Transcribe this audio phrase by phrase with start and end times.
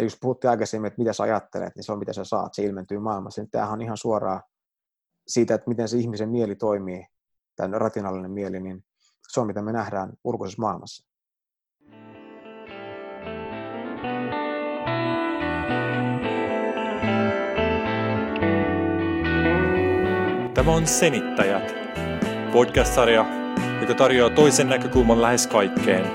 [0.00, 2.62] Ja jos puhuttiin aikaisemmin, että mitä sä ajattelet, niin se on mitä sä saat, se
[2.62, 3.42] ilmentyy maailmassa.
[3.42, 4.42] Niin tämähän on ihan suoraan
[5.28, 7.06] siitä, että miten se ihmisen mieli toimii,
[7.56, 8.84] tämä rationaalinen mieli, niin
[9.32, 11.06] se on mitä me nähdään ulkoisessa maailmassa.
[20.54, 21.74] Tämä on Senittäjät,
[22.52, 23.26] podcast-sarja,
[23.80, 26.06] joka tarjoaa toisen näkökulman lähes kaikkeen.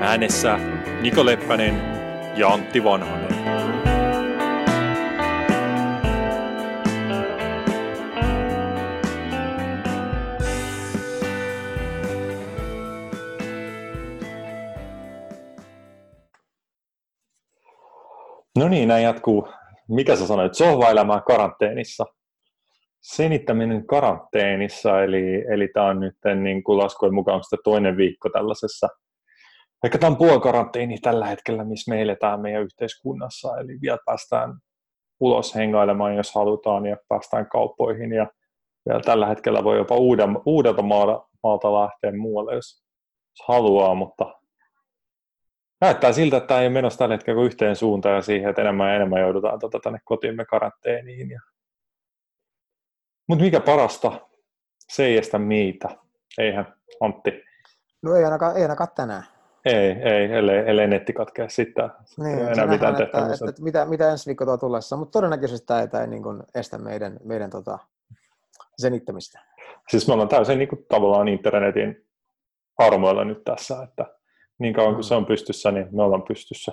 [0.00, 0.58] Äänessä
[1.00, 1.95] Niko Leppänen
[2.36, 3.36] ja Antti Vanhanen.
[18.58, 19.48] No niin, näin jatkuu.
[19.88, 20.54] Mikä sä sanoit?
[20.54, 22.06] Sohvaelämää karanteenissa
[23.06, 28.88] senittäminen karanteenissa, eli, eli tämä on nyt niin kuin laskujen mukaan sitä toinen viikko tällaisessa,
[29.86, 34.58] ehkä tämä on puolikaranteeni tällä hetkellä, missä me eletään meidän yhteiskunnassa, eli vielä päästään
[35.20, 38.26] ulos hengailemaan, jos halutaan, ja päästään kauppoihin, ja
[38.88, 42.84] vielä tällä hetkellä voi jopa uuden, uudelta maalta, maalta lähteä muualle, jos,
[43.30, 44.40] jos haluaa, mutta
[45.80, 48.88] näyttää siltä, että tämä ei ole menossa tällä hetkellä yhteen suuntaan ja siihen, että enemmän
[48.88, 51.40] ja enemmän joudutaan tuota, tänne kotiimme karanteeniin ja
[53.28, 54.28] mutta mikä parasta,
[54.88, 55.88] se ei estä meitä.
[56.38, 57.44] Eihän, Antti?
[58.02, 59.35] No ei ainakaan, ei ainakaan tänään.
[59.66, 61.90] Ei, ei, ellei, ellei netti katkea sitten.
[62.16, 65.80] Niin, enää mitään että, että, että, mitä, mitä ensi viikko tuo tullessa, mutta todennäköisesti tämä
[65.80, 67.78] ei, tämä ei niin kuin estä meidän, meidän tota,
[68.78, 69.40] senittämistä.
[69.90, 72.06] Siis me ollaan täysin niin kuin, tavallaan internetin
[72.78, 74.06] armoilla nyt tässä, että
[74.58, 75.08] niin kauan kuin mm.
[75.08, 76.72] se on pystyssä, niin me ollaan pystyssä.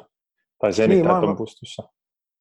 [0.59, 1.83] Tai senittäjät niin, maailma, on pystyssä.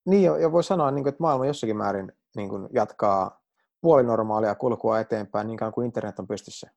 [0.05, 3.43] Niin, ja voi sanoa, niin kuin, että maailma jossakin määrin niin kuin, jatkaa
[3.81, 6.69] puolinormaalia kulkua eteenpäin niin kauan kuin internet on pystyssä.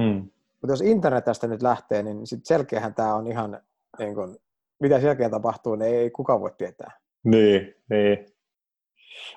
[0.00, 0.30] Hmm.
[0.62, 3.60] Mutta jos internet tästä nyt lähtee, niin sit selkeähän tämä on ihan,
[3.98, 4.38] niin kun,
[4.80, 6.90] mitä selkeä tapahtuu, niin ei kukaan voi tietää.
[7.24, 8.26] Niin, niin.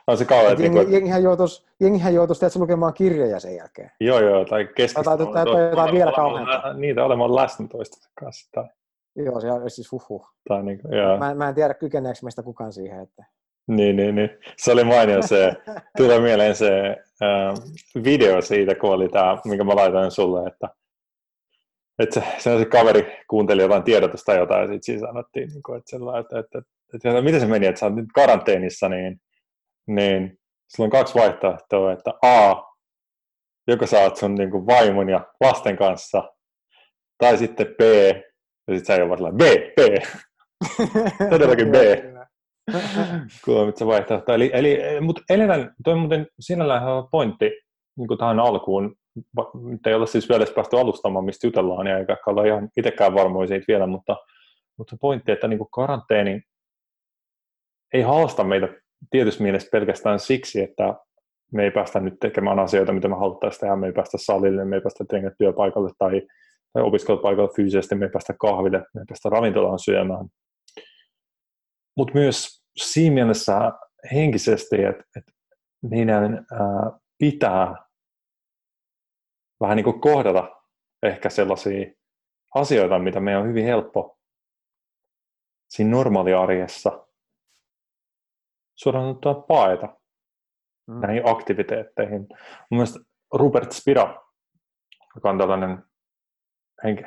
[0.07, 3.91] On se kauan, jengi, niin jengihän joutuisi, jengihän joutuisi että lukemaan kirjoja sen jälkeen.
[3.99, 5.17] Joo, joo, tai keskustella.
[5.17, 6.73] Tai, tai, tai jotain vielä kauheampaa.
[6.73, 8.49] Niitä olemaan läsnä toistensa kanssa.
[8.51, 8.69] Tai...
[9.15, 10.27] Joo, se on siis huhhuh.
[10.47, 11.17] Tai niin kuin, joo.
[11.17, 13.25] Mä, mä en tiedä, kykeneekö meistä kukaan siihen, että
[13.67, 14.29] niin, niin, niin.
[14.57, 15.53] Se oli mainio se,
[15.97, 17.53] tulee mieleen se äh,
[18.03, 20.69] video siitä, kun oli tämä, minkä mä laitoin sulle, että,
[21.99, 25.77] että se, se, se kaveri kuunteli jotain tiedotusta jotain, ja sitten siinä sanottiin, niin kuin,
[25.77, 26.59] että, sellainen, että, että,
[26.93, 29.21] että, että, miten se meni, että sä oot nyt karanteenissa, niin,
[29.87, 30.37] niin
[30.75, 32.55] sulla on kaksi vaihtoehtoa, että A,
[33.67, 36.23] joko sä oot sun niin kuin, vaimon ja lasten kanssa,
[37.17, 37.81] tai sitten B,
[38.67, 39.41] ja sitten sä joudut B,
[39.75, 40.03] B.
[41.29, 41.75] Todellakin B.
[43.45, 44.33] Kuulemma se vaihtoehto.
[44.33, 47.51] Eli, eli, mutta eletään, toi muuten sinällään on pointti
[47.97, 48.95] niin kuin tähän alkuun.
[49.69, 53.47] Nyt ei ole siis vielä päästy alustamaan, mistä jutellaan, ja eikä olla ihan itsekään varmoja
[53.47, 54.15] siitä vielä, mutta,
[54.77, 56.41] mutta se pointti, että niin kuin karanteeni
[57.93, 58.67] ei haasta meitä
[59.09, 60.95] tietysti mielessä pelkästään siksi, että
[61.53, 64.75] me ei päästä nyt tekemään asioita, mitä me haluttaisiin tehdä, me ei päästä salille, me
[64.75, 66.21] ei päästä tekemään työpaikalle tai,
[66.73, 70.25] tai opiskelupaikalle fyysisesti, me ei päästä kahville, me ei päästä ravintolaan syömään,
[71.97, 73.71] mutta myös siinä mielessä
[74.13, 75.31] henkisesti, että, että
[75.89, 77.84] meidän ää, pitää
[79.65, 80.61] vähän niin kuin kohdata
[81.03, 81.91] ehkä sellaisia
[82.55, 84.19] asioita, mitä meidän on hyvin helppo
[85.69, 87.07] siinä normaaliarjessa
[88.75, 89.17] suoraan
[89.47, 89.97] paeta
[90.87, 90.99] mm.
[90.99, 92.19] näihin aktiviteetteihin.
[92.69, 92.99] Mun mielestä
[93.33, 94.23] Rupert Spira,
[95.15, 95.83] joka on tällainen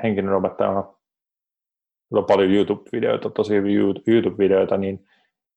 [0.03, 5.07] henkinen opettaja, on paljon YouTube-videoita, tosi hyviä YouTube-videoita, niin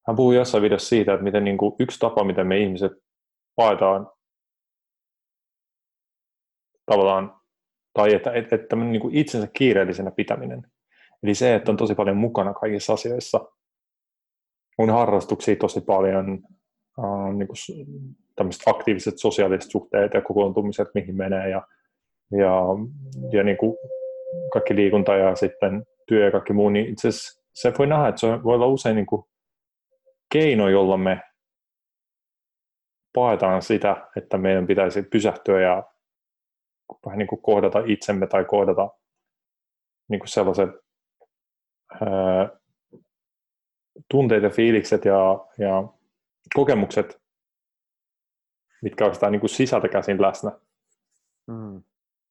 [0.08, 2.92] hän puhui jossain videossa siitä, että miten niin kuin yksi tapa, miten me ihmiset
[3.56, 4.10] paetaan
[6.86, 7.36] tavallaan,
[7.94, 10.62] tai että, että, että niin kuin itsensä kiireellisenä pitäminen.
[11.24, 13.40] Eli se, että on tosi paljon mukana kaikissa asioissa.
[14.78, 16.40] On harrastuksia tosi paljon,
[17.00, 17.58] äh, niin kuin
[18.36, 21.68] tämmöiset aktiiviset sosiaaliset suhteet ja kokoontumiset, mihin menee, ja,
[22.32, 22.62] ja,
[23.32, 23.78] ja niin kuin
[24.54, 28.22] kaikki liikunta ja sitten työ ja kaikki muu, niin itse asiassa se voi nähdä, että
[28.22, 29.24] se voi olla usein niin kuin
[30.34, 31.22] keino, jolla me
[33.14, 35.91] paetaan sitä, että meidän pitäisi pysähtyä ja
[37.06, 38.90] vähän niin kuin kohdata itsemme tai kohdata
[40.08, 40.70] niin kuin sellaiset
[41.92, 42.60] ää,
[44.10, 45.88] tunteet ja fiilikset ja, ja
[46.56, 47.22] kokemukset,
[48.82, 50.52] mitkä ovat niin kuin sisältä käsin läsnä.
[51.48, 51.84] Mm.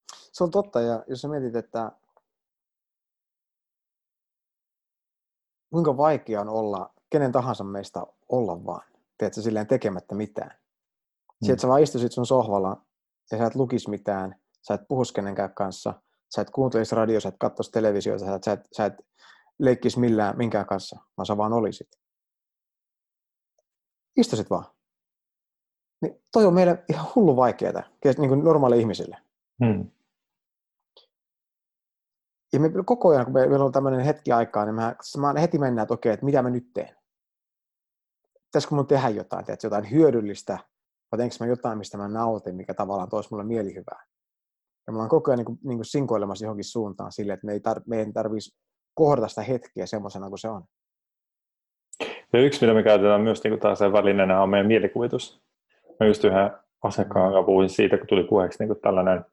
[0.09, 1.93] Se on totta, ja jos sä mietit, että
[5.71, 10.51] kuinka vaikea on olla kenen tahansa meistä olla vaan, tiedätkö, silleen tekemättä mitään.
[10.51, 11.47] Mm.
[11.47, 12.85] Sieltä sä vaan istuisit sun sohvalla
[13.31, 16.03] ja sä et lukis mitään, sä et puhus kenenkään kanssa,
[16.35, 18.95] sä et kuuntelisi radio, sä et katsoisi televisiota, sä et, sä et, sä et
[19.59, 21.89] leikkisi millään, minkään kanssa, vaan sä vaan olisit.
[24.17, 24.65] Istuisit vaan.
[26.03, 29.17] Niin toi on meille ihan hullu vaikeaa, niin kuin normaali ihmisille.
[29.65, 29.91] Hmm.
[32.53, 35.83] Ja me koko ajan, kun meillä on tämmöinen hetki aikaa, niin mä, mä heti mennään,
[35.83, 36.97] että okei, että mitä mä nyt teen.
[38.45, 40.59] Pitäisikö mun tehdä jotain, teet, jotain hyödyllistä,
[41.13, 44.07] vai teenkö mä jotain, mistä mä nautin, mikä tavallaan toisi mulle mielihyvää.
[44.87, 47.53] Ja me ollaan koko ajan niin kuin, niin kuin sinkoilemassa johonkin suuntaan sille, että me
[47.53, 48.59] ei, tar- me ei tarvitsisi
[48.95, 50.63] kohdata sitä hetkeä semmoisena kuin se on.
[52.33, 55.43] Ja yksi, mitä me käytetään myös niin taas välineenä, on meidän mielikuvitus.
[56.01, 56.51] Mä just yhden
[56.83, 59.25] asiakkaan kanssa puhuin siitä, kun tuli puheeksi niin kuin tällainen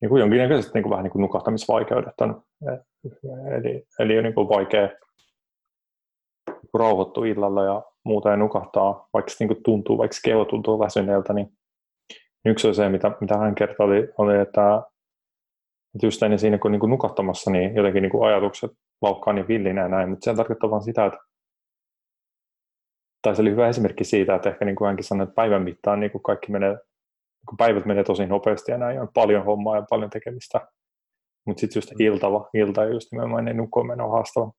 [0.00, 2.42] niin kuin jonkinnäköiset niin kuin vähän niin kuin nukahtamisvaikeudet on.
[3.56, 4.88] Eli, eli on niin kuin vaikea
[6.74, 11.32] rauhoittua illalla ja muuta ja nukahtaa, vaikka se niin kuin tuntuu, vaikka keho tuntuu väsyneeltä,
[11.32, 11.52] niin
[12.44, 14.82] yksi on se, mitä, mitä hän kertoi, oli, oli että,
[15.94, 18.70] että just ennen siinä, kun niin kuin nukahtamassa, niin jotenkin niin kuin ajatukset
[19.02, 21.18] laukkaa niin villinä ja näin, mutta se tarkoittaa vain sitä, että
[23.24, 26.00] tai se oli hyvä esimerkki siitä, että ehkä niin kuin hänkin sanoi, että päivän mittaan
[26.00, 29.76] niin kuin kaikki menee, niin kuin päivät menee tosi nopeasti ja näin on paljon hommaa
[29.76, 30.60] ja paljon tekemistä.
[31.46, 34.52] Mutta sitten just iltava, ilta ja just nimenomaan ennen nukkuun haastava.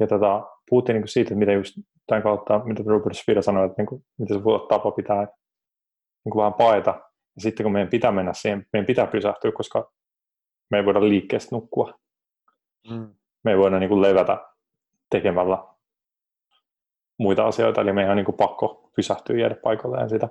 [0.00, 1.74] Ja tota, puhuttiin niin kuin siitä, että mitä just
[2.06, 5.26] tämän kautta, mitä Robert Spira sanoi, että niin kuin, miten se voi tapa pitää
[6.24, 6.90] niin kuin vähän paeta.
[7.36, 9.92] Ja sitten kun meidän pitää mennä siihen, meidän pitää pysähtyä, koska
[10.70, 11.98] me ei voida liikkeestä nukkua.
[12.90, 13.14] Mm.
[13.44, 14.46] Me ei voida niin kuin levätä
[15.10, 15.58] tekemällä
[17.18, 20.28] muita asioita, eli meidän on niin kuin pakko pysähtyä jäädä paikalleen sitä.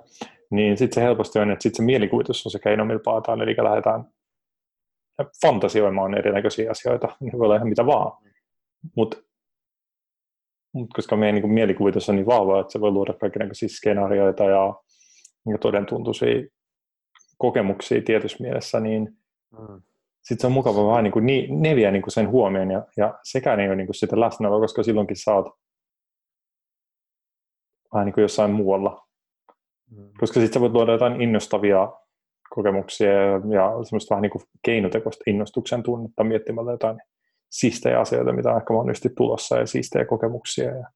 [0.50, 3.56] Niin sitten se helposti on, että sitten se mielikuvitus on se keino, millä paataan, eli
[3.62, 4.04] lähdetään
[5.42, 8.22] fantasioimaan erinäköisiä asioita, niin voi olla ihan mitä vaan.
[8.96, 9.16] Mutta
[10.74, 14.44] mut koska meidän niin kuin mielikuvitus on niin vahva, että se voi luoda kaikenlaisia skenaarioita
[14.44, 14.74] ja
[15.48, 16.42] niin todentuntuisia
[17.38, 19.16] kokemuksia tietyssä mielessä, niin
[19.58, 19.82] mm.
[20.22, 21.26] sitten se on mukava vähän niin kuin
[21.62, 24.60] ne vie niin kuin sen huomioon ja, ja sekään ei ole niin kuin sitä läsnäoloa,
[24.60, 25.46] koska silloinkin saat
[27.94, 29.08] vähän niin kuin jossain muualla.
[29.90, 30.10] Mm.
[30.20, 31.92] Koska sitten sä voit luoda jotain innostavia
[32.50, 33.12] kokemuksia
[33.52, 37.00] ja semmoista vähän niin kuin keinotekoista innostuksen tunnetta miettimällä jotain
[37.50, 40.90] siistejä asioita, mitä on ehkä monesti tulossa ja siistejä kokemuksia ja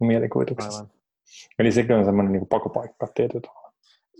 [0.00, 0.78] mielikuvituksessa.
[0.78, 0.98] Aivan.
[1.58, 3.67] Eli sekin on semmoinen niin pakopaikka tietyllä tavalla.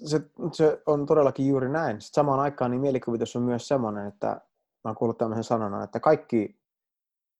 [0.04, 0.20] Se,
[0.52, 2.00] se, on todellakin juuri näin.
[2.00, 4.40] Sitten samaan aikaan niin mielikuvitus on myös semmoinen, että mä
[4.84, 6.60] oon kuullut tämmöisen sanonnan, että kaikki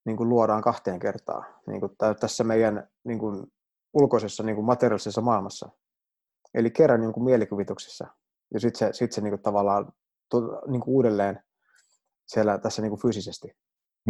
[0.05, 1.47] niin kuin luodaan kahteen kertaan.
[1.67, 3.53] Niin kuin tässä meidän niin kuin
[3.93, 5.69] ulkoisessa niin kuin materiaalisessa maailmassa.
[6.55, 8.07] Eli kerran niin kuin mielikuvituksessa.
[8.55, 9.93] Ja sitten se, sit se niin kuin tavallaan
[10.67, 11.43] niin kuin uudelleen
[12.27, 13.57] siellä tässä niin kuin fyysisesti.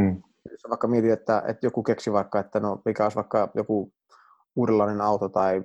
[0.00, 0.22] Hmm.
[0.50, 3.92] Jos vaikka mietit, että, että joku keksi vaikka, että no mikä olisi vaikka joku
[4.56, 5.64] uudenlainen auto tai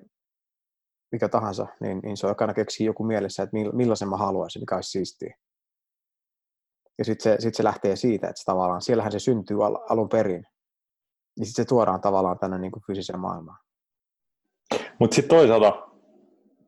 [1.13, 4.91] mikä tahansa, niin, niin se jokainen keksii joku mielessä, että millaisen mä haluaisin, mikä olisi
[4.91, 5.35] siistiä.
[6.97, 10.09] Ja sitten se, sit se lähtee siitä, että se tavallaan, siellähän se syntyy al, alun
[10.09, 10.45] perin.
[11.39, 13.57] Ja sitten se tuodaan tavallaan tänne niin kuin fyysiseen maailmaan.
[14.99, 15.87] Mutta sitten toisaalta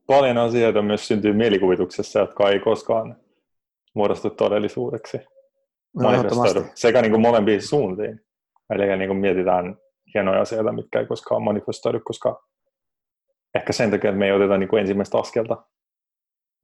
[0.08, 3.18] paljon asioita myös syntyy mielikuvituksessa, jotka ei koskaan
[3.94, 5.18] muodostu todellisuudeksi.
[5.96, 6.10] No,
[6.76, 8.22] sekä niin kuin molempiin suuntiin.
[8.70, 9.78] Eli niin kuin mietitään
[10.14, 12.44] hienoja asioita, mitkä ei koskaan manifestoidu, koska
[13.56, 15.64] ehkä sen takia, että me ei oteta niin kuin ensimmäistä askelta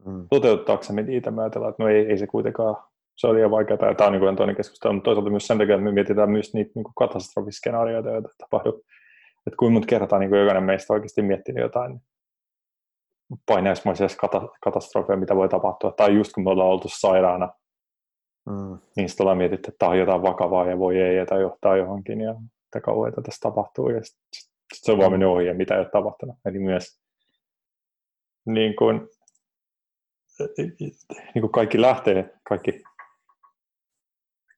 [0.06, 0.28] mm.
[0.30, 1.32] toteuttaaksemme niitä.
[1.32, 2.76] Me ajatellaan, että no ei, ei se kuitenkaan,
[3.16, 5.76] se on liian vaikeaa, ja tämä on niin toinen keskustelu, mutta toisaalta myös sen takia,
[5.76, 8.84] että me mietitään myös niitä niin katastrofiskenaarioita, joita tapahtuu
[9.48, 12.01] että kuinka monta kertaa niin kuin jokainen meistä oikeasti miettinyt jotain
[13.46, 14.08] painajaismaisia
[14.63, 17.50] katastrofeja, mitä voi tapahtua, tai just kun me ollaan oltu sairaana,
[18.46, 18.77] mm.
[18.96, 21.77] niin sitten ollaan mietitty, että tämä on jotain vakavaa ja voi ei, ja tämä johtaa
[21.77, 25.54] johonkin, ja mitä kauheita tässä tapahtuu, ja sitten sit se on vaan mennyt ohi, ja
[25.54, 26.36] mitä ei ole tapahtunut.
[26.46, 27.01] Eli myös
[28.46, 29.08] niin kuin,
[31.34, 32.84] niin kuin kaikki lähtee, kaikki,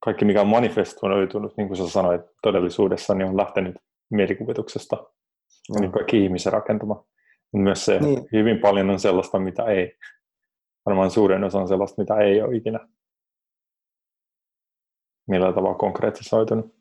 [0.04, 3.76] kaikki mikä on manifestoitunut, niin kuin sä sanoit, todellisuudessa, niin on lähtenyt
[4.10, 5.82] mielikuvituksesta, mm.
[5.82, 7.06] niin kaikki ihmisen rakentama.
[7.54, 8.28] Myös se, niin.
[8.32, 9.98] hyvin paljon on sellaista, mitä ei.
[10.86, 12.80] Varmaan suurin osa on sellaista, mitä ei ole ikinä
[15.28, 16.76] millä tavalla konkreettisoitunut.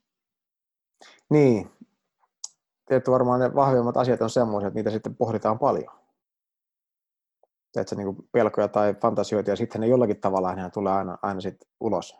[1.30, 1.70] Niin.
[2.92, 5.94] Tietysti varmaan ne vahvimmat asiat on semmoisia, että niitä sitten pohditaan paljon.
[7.72, 11.56] Teetkö, niin pelkoja tai fantasioita, ja sitten ne jollakin tavalla ne tulee aina, aina sit
[11.80, 12.18] ulos.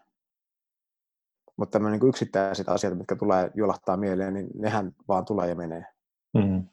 [1.56, 5.86] Mutta tämmöinen niin yksittäiset asiat, mitkä tulee jolahtaa mieleen, niin nehän vaan tulee ja menee.
[6.34, 6.68] Mm.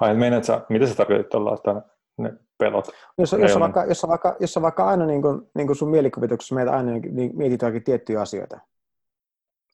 [0.00, 1.82] Ai, meinaat sä, mitä sä tarkoitat tuolla, että
[2.18, 2.88] ne pelot?
[3.18, 6.54] Jos, jos, on vaikka, jos, vaikka, jos vaikka aina niin kuin, niin kuin sun mielikuvituksessa
[6.54, 8.60] meitä aina niin, niin mietit jotakin tiettyjä asioita.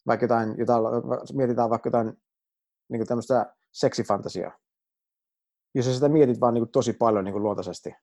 [0.06, 0.84] Vaikka jotain, jotain
[1.34, 2.12] mietitään vaikka jotain
[2.88, 4.58] niin tämmöistä seksifantasiaa.
[5.74, 7.94] Jos sä sitä mietit vaan niin kuin tosi paljon niin kuin luontaisesti,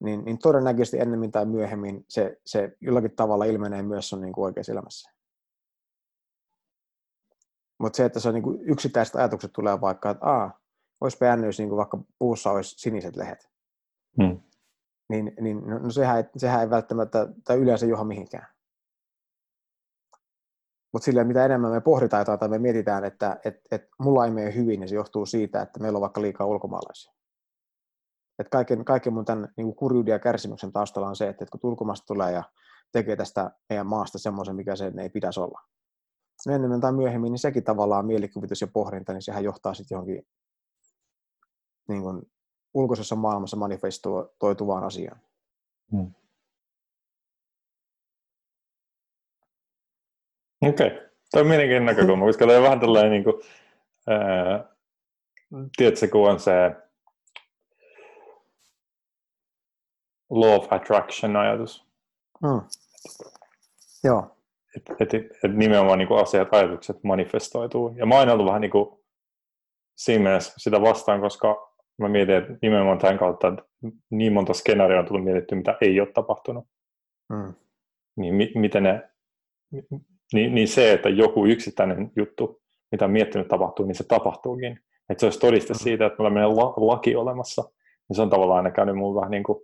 [0.00, 4.44] niin, niin todennäköisesti ennemmin tai myöhemmin se, se jollakin tavalla ilmenee myös sun niin kuin
[4.44, 5.10] oikeassa elämässä.
[7.78, 10.52] Mutta se, että se on niin kuin yksittäiset ajatukset tulee vaikka, että aah,
[11.00, 13.50] olisi jännä, niin kuin vaikka puussa olisi siniset lehdet.
[14.22, 14.40] Hmm.
[15.08, 18.46] Niin, niin no, no sehän, ei, sehän ei välttämättä, tai yleensä johon mihinkään.
[20.92, 24.30] Mutta silleen, mitä enemmän me pohditaan jotain tai me mietitään, että et, et mulla ei
[24.30, 27.12] mene hyvin, niin se johtuu siitä, että meillä on vaikka liikaa ulkomaalaisia.
[28.38, 31.70] Et kaiken, kaiken mun tämän niin kurjuuden ja kärsimyksen taustalla on se, että, että kun
[31.70, 32.42] ulkomaasta tulee ja
[32.92, 35.60] tekee tästä meidän maasta semmoisen, mikä se ei pitäisi olla.
[36.46, 40.26] No enemmän tai myöhemmin, niin sekin tavallaan mielikuvitus ja pohdinta, niin sehän johtaa sitten johonkin
[41.88, 42.22] niin kuin,
[42.74, 45.20] ulkoisessa maailmassa manifestoituvaan asiaan.
[45.92, 46.14] Hmm.
[50.62, 51.08] Okei, okay.
[51.32, 53.34] Tuo on mielenkiintoinen näkökulma, koska tämä on vähän tällainen, niin kuin,
[54.08, 54.64] ää,
[55.76, 56.52] tiedätkö, kun on se
[60.30, 61.86] law of attraction ajatus.
[62.42, 62.60] Mm.
[64.04, 64.36] Joo.
[64.76, 67.94] Et, et, et nimenomaan niin kuin asiat, ajatukset manifestoituu.
[67.96, 69.00] Ja mä oon ollut vähän niin kuin
[69.96, 73.62] siinä mielessä sitä vastaan, koska mä mietin, että nimenomaan tämän kautta että
[74.10, 76.66] niin monta skenaarioa on tullut mietitty, mitä ei ole tapahtunut.
[77.28, 77.54] Mm.
[78.16, 79.10] Niin mi, miten ne,
[80.32, 82.62] niin, niin se, että joku yksittäinen juttu,
[82.92, 84.78] mitä on miettinyt tapahtuu, niin se tapahtuukin.
[85.08, 85.78] Että se olisi todiste mm.
[85.78, 87.62] siitä, että meillä on la, laki olemassa.
[88.08, 89.58] Niin se on tavallaan aina käynyt mulle vähän niin kuin,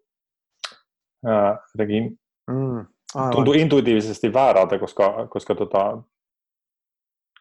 [1.26, 2.18] ää, jotenkin
[2.50, 2.86] mm.
[3.32, 6.02] tuntuu intuitiivisesti väärältä, koska, koska, tota,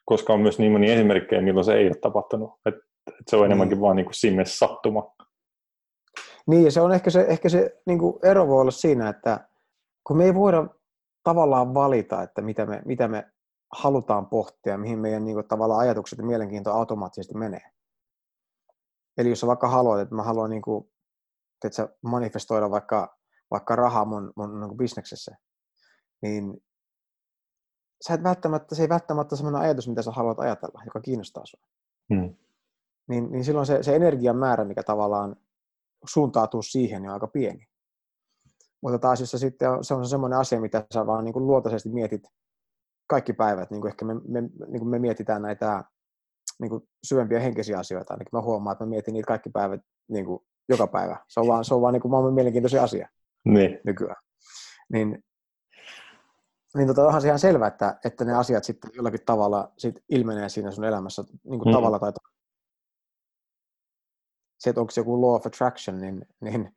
[0.06, 2.52] koska on myös niin moni esimerkkejä, milloin se ei ole tapahtunut.
[2.66, 2.76] Et,
[3.08, 3.82] et se on enemmänkin niin.
[3.82, 5.14] vaan niin kuin siinä sattuma.
[6.48, 9.48] Niin, ja se on ehkä se, ehkä se niin kuin ero voi olla siinä, että
[10.04, 10.68] kun me ei voida
[11.28, 13.32] tavallaan valita, että mitä me, mitä me
[13.74, 17.72] halutaan pohtia, mihin meidän niin kuin, tavallaan ajatukset ja mielenkiinto automaattisesti menee.
[19.18, 20.92] Eli jos sä vaikka haluat, että mä haluan niin kuin,
[21.66, 23.18] että manifestoida vaikka,
[23.52, 25.36] vaikka rahaa mun, mun niin kuin bisneksessä,
[26.22, 26.64] niin
[28.08, 31.68] sä et välttämättä, se ei välttämättä sellainen ajatus, mitä sä haluat ajatella, joka kiinnostaa sinua.
[32.14, 32.36] Hmm.
[33.10, 35.36] Niin, niin silloin se, se energian määrä, mikä tavallaan
[36.06, 37.68] suuntautuu siihen, niin on aika pieni.
[38.82, 41.48] Mutta taas jos se sitten on, se on semmoinen asia, mitä sä vaan niin kuin
[41.48, 42.22] luotaisesti mietit
[43.08, 45.84] kaikki päivät, niin kuin ehkä me, me, niin kuin me mietitään näitä
[46.60, 50.26] niin kuin syvempiä henkisiä asioita, niin mä huomaan, että mä mietin niitä kaikki päivät niin
[50.26, 51.26] kuin joka päivä.
[51.28, 53.10] Se on vaan, se on vaan niin kuin maailman mielenkiintoisia asia
[53.46, 53.80] niin.
[53.86, 54.24] nykyään.
[54.94, 55.24] Niin,
[56.76, 60.50] niin tota, onhan se ihan selvä, että, että ne asiat sitten jollakin tavalla sit ilmenee
[60.50, 61.74] siinä sun elämässä niin kuin mm.
[61.74, 62.12] tavalla tai
[64.60, 66.76] se, että onko se joku law of attraction, niin, niin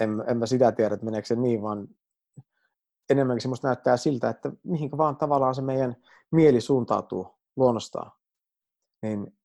[0.00, 1.88] en, en mä sitä tiedä, että meneekö se niin, vaan
[3.10, 5.96] enemmänkin musta näyttää siltä, että mihinkä vaan tavallaan se meidän
[6.30, 8.12] mieli suuntautuu luonnostaan,
[9.02, 9.38] niin,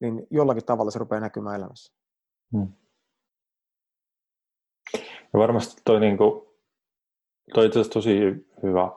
[0.00, 1.94] niin jollakin tavalla se rupeaa näkymään elämässä.
[2.52, 2.72] Hmm.
[5.32, 6.46] Ja varmasti toi, niin kuin,
[7.54, 8.18] toi itse tosi
[8.62, 8.90] hyvä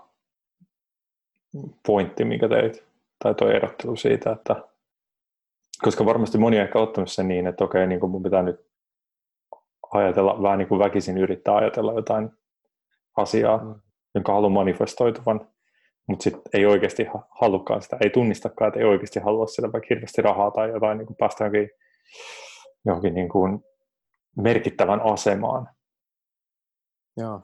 [1.87, 2.83] pointti, mikä teit,
[3.23, 4.69] tai toi erottelu siitä, että
[5.81, 8.68] koska varmasti moni on ehkä ottanut sen niin, että okei, niin kuin mun pitää nyt
[9.93, 12.29] ajatella, vähän niin kuin väkisin yrittää ajatella jotain
[13.17, 13.75] asiaa, mm.
[14.15, 15.47] jonka haluaa manifestoituvan,
[16.07, 17.07] mutta sitten ei oikeasti
[17.41, 21.07] halukkaan sitä, ei tunnistakaan, että ei oikeasti halua sitä vaikka hirveästi rahaa tai jotain, niin
[21.07, 21.69] kuin päästä johonkin,
[22.85, 23.59] johonkin niin kuin
[24.37, 25.67] merkittävän asemaan.
[27.17, 27.41] Joo.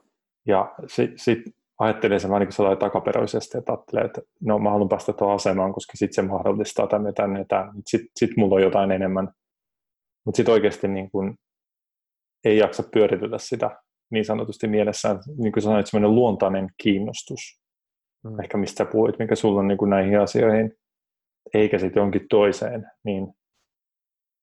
[0.48, 1.40] Ja sitten sit
[1.80, 5.74] ajattelee sen vähän niin kuin takaperoisesti, että ajattelee, että no mä haluan päästä tuohon asemaan,
[5.74, 7.74] koska sitten se mahdollistaa tänne, tänne, tänne.
[7.86, 9.32] Sitten sit mulla on jotain enemmän.
[10.26, 11.36] Mutta sitten oikeasti niin kuin
[12.46, 17.40] ei jaksa pyöritellä sitä niin sanotusti mielessään, niin kuin sanoit, semmoinen luontainen kiinnostus,
[18.24, 18.40] mm.
[18.40, 20.78] ehkä mistä puhuit, mikä sulla on niin kuin näihin asioihin,
[21.54, 23.28] eikä sitten jonkin toiseen, niin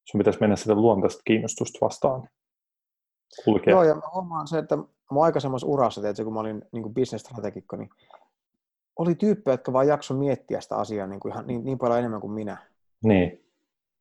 [0.04, 2.28] sun pitäisi mennä sitä luontaista kiinnostusta vastaan.
[3.44, 3.71] Kulkea.
[3.71, 4.78] Joo, ja mä huomaan se, että
[5.11, 7.90] mun aikaisemmassa urassa, tietysti, kun mä olin niin business-strategikko, niin
[8.99, 12.21] oli tyyppejä, jotka vaan jakso miettiä sitä asiaa niin, kuin ihan, niin, niin paljon enemmän
[12.21, 12.56] kuin minä.
[13.04, 13.41] Niin.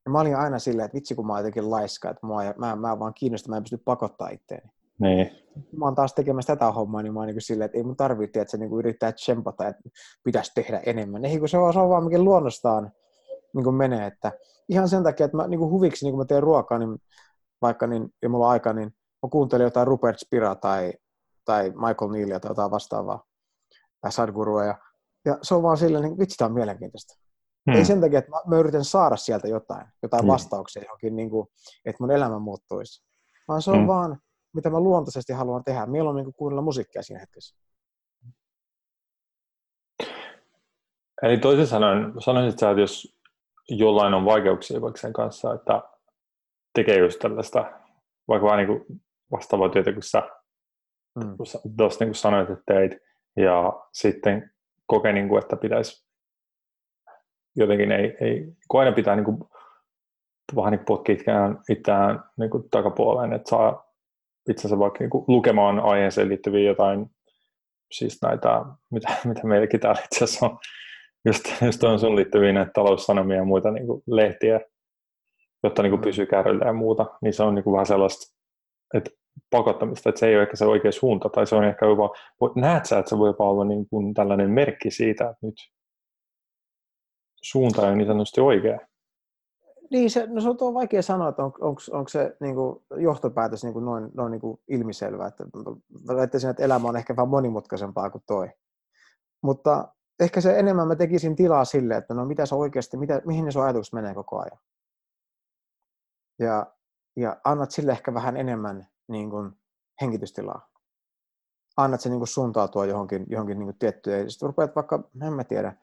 [0.04, 2.76] Ja mä olin aina silleen, että vitsi kun mä oon jotenkin laiska, että mua, mä,
[2.76, 4.70] mä vaan kiinnostan, mä en pysty pakottaa itteeni.
[4.98, 5.30] Niin.
[5.76, 8.40] Mä oon taas tekemässä tätä hommaa, niin mä oon niin silleen, että ei mun tarvitse,
[8.40, 9.82] että se niin yrittää tsempata, että
[10.24, 11.24] pitäisi tehdä enemmän.
[11.24, 12.92] Ei kun se on, se on vaan mikä luonnostaan
[13.54, 14.32] niin kuin menee, että
[14.68, 16.98] ihan sen takia, että mä niin kuin huviksi, niin kun mä teen ruokaa, niin
[17.62, 18.88] vaikka niin, ja mulla on aika, niin
[19.22, 20.92] mä kuuntelen jotain Rupert Spira tai,
[21.44, 23.24] tai Michael Nealia tai jotain vastaavaa,
[24.00, 24.78] tai Sadhgurua, ja,
[25.24, 27.21] ja se on vaan silleen, niin vitsi, tämä on mielenkiintoista.
[27.70, 27.78] Hmm.
[27.78, 30.32] Ei sen takia, että mä, mä yritän saada sieltä jotain, jotain hmm.
[30.32, 31.48] vastauksia johonkin, niin kuin,
[31.84, 33.04] että mun elämä muuttuisi.
[33.48, 33.86] Vaan se on hmm.
[33.86, 34.18] vaan,
[34.54, 35.86] mitä mä luontaisesti haluan tehdä.
[35.86, 37.56] Mieluummin kuin kuunnella musiikkia siinä hetkessä.
[41.22, 43.18] Eli toisin sanoen, sanoisit sä, että jos
[43.68, 45.82] jollain on vaikeuksia vaikka sen kanssa, että
[46.74, 47.72] tekee just tällaista,
[48.28, 50.22] vaikka vaan niin vastaavaa työtä kuin sä,
[51.20, 51.36] hmm.
[51.76, 52.92] tuossa niin kuin sanoit, että teit,
[53.36, 54.50] ja sitten
[54.86, 56.11] kokee, niin kuin, että pitäisi
[57.56, 59.38] jotenkin ei, ei kun aina pitää niin kuin,
[60.56, 63.92] vähän niin potkia itseään, itseään niin kuin takapuoleen, että saa
[64.50, 67.06] itsensä vaikka niin kuin lukemaan aiheeseen liittyviä jotain,
[67.92, 70.58] siis näitä, mitä, mitä meilläkin täällä itse asiassa on,
[71.24, 74.60] just, just on sun liittyviä näitä taloussanomia ja muita niin kuin lehtiä,
[75.62, 78.36] jotta niin kuin pysyy kärryillä ja muuta, niin se on niin kuin vähän sellaista,
[78.94, 79.10] että
[79.50, 82.10] pakottamista, että se ei ole ehkä se oikea suunta, tai se on ehkä jopa,
[82.56, 85.54] näet sä, että se voi jopa olla niin kuin tällainen merkki siitä, että nyt
[87.42, 88.78] suunta on niin sanotusti oikea?
[89.90, 91.52] Niin, se, no se on vaikea sanoa, että on,
[91.90, 95.26] onko se niin kuin, johtopäätös niin kuin noin, noin niin kuin ilmiselvä.
[95.26, 95.44] Että,
[96.16, 98.50] väittäisin, että elämä on ehkä vähän monimutkaisempaa kuin toi.
[99.42, 99.88] Mutta
[100.20, 103.50] ehkä se enemmän mä tekisin tilaa sille, että no mitä se oikeasti, mitä, mihin ne
[103.50, 104.58] sun ajatukset menee koko ajan.
[106.38, 106.66] Ja,
[107.16, 109.52] ja annat sille ehkä vähän enemmän niin kuin,
[110.00, 110.68] hengitystilaa.
[111.76, 114.30] Annat se niin kuin, suuntautua johonkin, johonkin niin kuin, tiettyyn.
[114.30, 115.76] Sitten rupeat vaikka, en mä tiedä,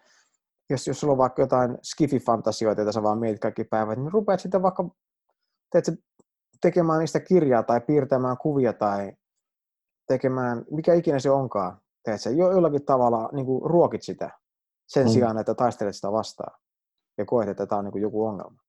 [0.69, 4.39] jos, jos sulla on vaikka jotain skifi-fantasioita, joita sä vaan mietit kaikki päivät, niin rupeat
[4.39, 4.89] sitten vaikka
[5.71, 5.85] teet
[6.61, 9.13] tekemään niistä kirjaa tai piirtämään kuvia tai
[10.07, 14.39] tekemään, mikä ikinä se onkaan, teet sä jollakin tavalla niin kuin ruokit sitä
[14.87, 15.11] sen mm.
[15.11, 16.59] sijaan, että taistelet sitä vastaan
[17.17, 18.61] ja koet, että tämä on niin kuin joku ongelma.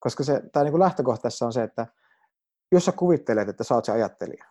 [0.00, 1.86] Koska se, tämä niin kuin lähtökohta tässä on se, että
[2.72, 4.44] jos sä kuvittelet, että sä oot se ajattelija,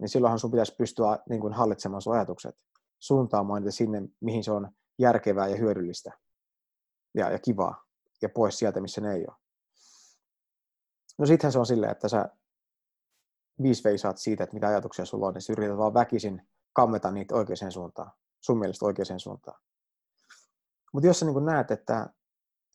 [0.00, 2.56] niin silloinhan sun pitäisi pystyä niin kuin hallitsemaan sun ajatukset,
[2.98, 6.12] suuntaamaan niitä sinne, mihin se on järkevää ja hyödyllistä
[7.14, 7.86] ja, ja kivaa
[8.22, 9.36] ja pois sieltä, missä ne ei ole.
[11.18, 12.28] No sittenhän se on silleen, että sä
[13.62, 17.34] viisi veisaat siitä, että mitä ajatuksia sulla on, niin sä yrität vaan väkisin kammeta niitä
[17.34, 19.60] oikeaan suuntaan, sun mielestä oikeaan suuntaan.
[20.92, 22.10] Mutta jos sä niin näet, että,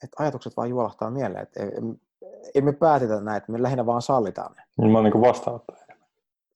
[0.04, 1.60] että ajatukset vaan juolahtaa mieleen, että
[2.54, 4.62] ei me päätetä näitä, me lähinnä vaan sallitaan ne.
[4.78, 5.96] Niin mä oon niin vastaanottaja.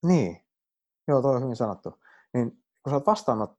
[0.02, 0.42] Niin.
[1.08, 1.94] Joo, toi on hyvin sanottu.
[2.34, 3.50] Niin kun sä oot vastaanot,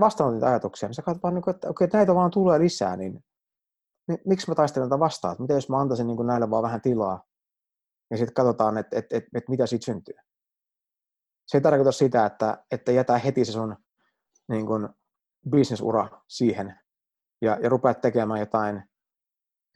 [0.00, 2.96] vastaanot niitä ajatuksia, niin sä katsot vaan, niin että okei, okay, näitä vaan tulee lisää,
[2.96, 3.24] niin,
[4.26, 5.36] miksi mä taistelen tätä vastaan?
[5.38, 7.24] Mitä jos mä antaisin niin näille vaan vähän tilaa,
[8.10, 10.14] ja sitten katsotaan, että et, et, et, mitä siitä syntyy.
[11.46, 13.76] Se ei tarkoita sitä, että, että jätä heti se sun
[14.48, 14.88] niin kuin,
[15.50, 16.80] bisnesura siihen,
[17.42, 18.82] ja, ja rupeat tekemään jotain,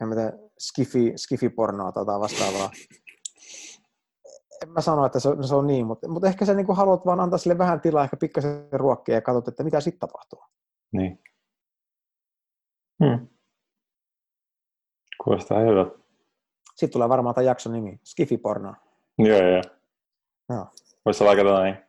[0.01, 0.15] en mä
[0.59, 2.71] skifi, skifi-pornoa tai vastaavaa,
[4.65, 7.19] en mä sano, että se, se on niin, mutta, mutta ehkä sä niin haluat vaan
[7.19, 10.43] antaa sille vähän tilaa, ehkä pikkasen ruokkia ja katsot, että mitä sitten tapahtuu.
[10.91, 11.23] Niin.
[13.03, 13.27] Hmm.
[15.23, 15.85] Kuulostaa hyvä.
[16.75, 18.75] Sitten tulee varmaan tämä jakson nimi, Skifi-porno.
[19.17, 19.61] Joo, joo.
[20.49, 20.67] joo.
[21.05, 21.85] Voisi olla aika tällainen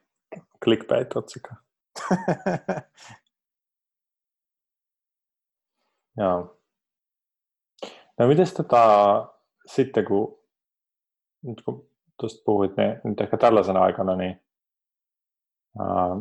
[0.64, 1.54] clickbait-otsikko.
[6.20, 6.60] joo.
[8.18, 9.28] No miten tota,
[9.66, 10.38] sitten kun,
[11.42, 11.86] nyt kun
[12.20, 14.40] tuosta puhuit, niin nyt ehkä tällaisena aikana, niin
[15.79, 16.16] ää,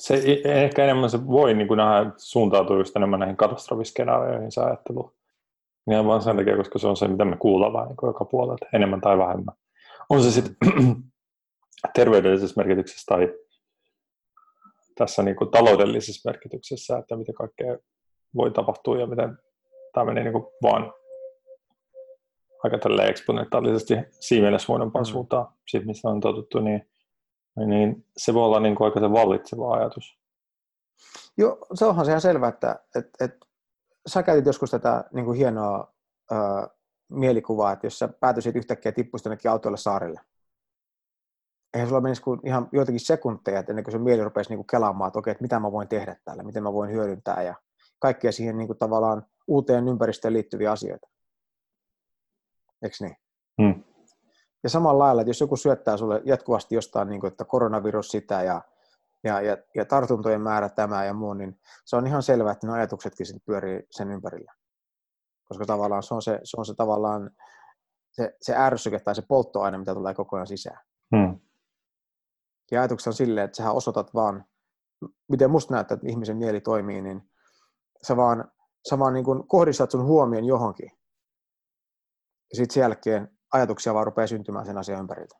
[0.00, 5.14] se ehkä enemmän se voi niin kuin nähdä suuntautua just enemmän näihin katastrofiskenaarioihin se ajattelu.
[5.90, 8.66] Ihan vaan sen takia, koska se on se, mitä me kuullaan vähän niin joka puolelta,
[8.74, 9.54] enemmän tai vähemmän.
[10.08, 10.56] On se sitten
[11.94, 13.34] terveydellisessä merkityksessä tai
[14.94, 17.78] tässä niin kuin taloudellisessa merkityksessä, että mitä kaikkea
[18.36, 19.38] voi tapahtua ja miten
[19.92, 20.92] tämä menee niin kuin vaan
[22.64, 25.10] aika tälle eksponentaalisesti siimeläs huonompaan mm.
[25.10, 26.90] suuntaan, siitä mistä on totuttu, niin,
[27.66, 30.18] niin se voi olla niin kuin aika se vallitseva ajatus.
[31.38, 33.46] Joo, se onhan se ihan selvä, että et, et,
[34.06, 35.94] sä käytit joskus tätä niin kuin hienoa
[36.32, 36.34] ö,
[37.08, 40.20] mielikuvaa, että jos sä päätyisit yhtäkkiä tippuisit jonnekin autoille saarelle,
[41.74, 44.66] eihän sulla menisi kuin ihan joitakin sekunteja, että ennen kuin se mieli rupesi niin kuin
[44.66, 47.54] kelaamaan, että okei, että mitä mä voin tehdä täällä, miten mä voin hyödyntää ja
[47.98, 51.09] kaikkia siihen niin kuin tavallaan uuteen ympäristöön liittyviä asioita.
[52.82, 53.16] Eikö niin?
[53.62, 53.84] Hmm.
[54.62, 58.42] Ja samalla lailla, että jos joku syöttää sulle jatkuvasti jostain, niin kuin, että koronavirus sitä
[58.42, 58.62] ja,
[59.24, 62.72] ja, ja, ja tartuntojen määrä tämä ja muu, niin se on ihan selvää, että ne
[62.72, 64.54] ajatuksetkin sitten pyörii sen ympärillä.
[65.48, 67.30] Koska tavallaan se on se, se, on se tavallaan
[68.10, 70.80] se, se ärsyke tai se polttoaine, mitä tulee koko ajan sisään.
[71.16, 71.40] Hmm.
[72.70, 74.44] Ja ajatukset on silleen, että sä osoitat vaan,
[75.28, 77.30] miten musta näyttää, että ihmisen mieli toimii, niin
[78.06, 78.50] sä vaan,
[78.88, 80.99] sä vaan niin kohdistat sun huomion johonkin
[82.50, 85.36] ja sitten sen jälkeen ajatuksia vaan rupeaa syntymään sen asian ympäriltä.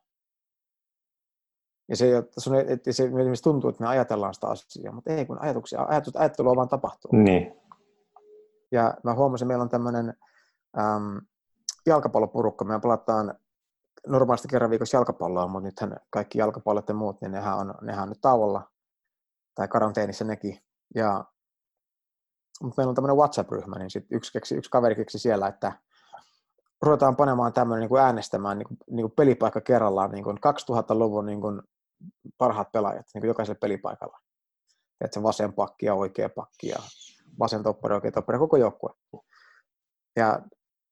[1.88, 5.42] Ja se, sun, että se esimerkiksi tuntuu, että me ajatellaan sitä asiaa, mutta ei, kun
[5.42, 7.10] ajatuksia, ajatus, ajattelua vaan tapahtuu.
[7.12, 7.56] Niin.
[8.72, 10.14] Ja mä huomasin, että meillä on tämmöinen
[10.78, 11.20] äm,
[11.86, 13.34] jalkapalloporukka, me pelataan
[14.06, 18.08] normaalisti kerran viikossa jalkapalloa, mutta nythän kaikki jalkapallot ja muut, niin nehän on, nehän on
[18.08, 18.70] nyt tauolla
[19.54, 20.58] tai karanteenissa nekin.
[20.94, 21.24] Ja,
[22.62, 25.72] mutta meillä on tämmöinen WhatsApp-ryhmä, niin sit yksi, keksi, yksi kaveri keksi siellä, että
[26.82, 31.26] ruvetaan panemaan tämmöinen niin kuin äänestämään niin kuin, niin kuin pelipaikka kerrallaan niin kuin 2000-luvun
[31.26, 31.62] niin kuin
[32.38, 34.18] parhaat pelaajat niin kuin jokaiselle pelipaikalla.
[35.00, 36.78] että se vasen pakki ja oikea pakki ja
[37.38, 38.90] vasen toppari, oikea toppari, koko joukkue.
[40.16, 40.40] Ja,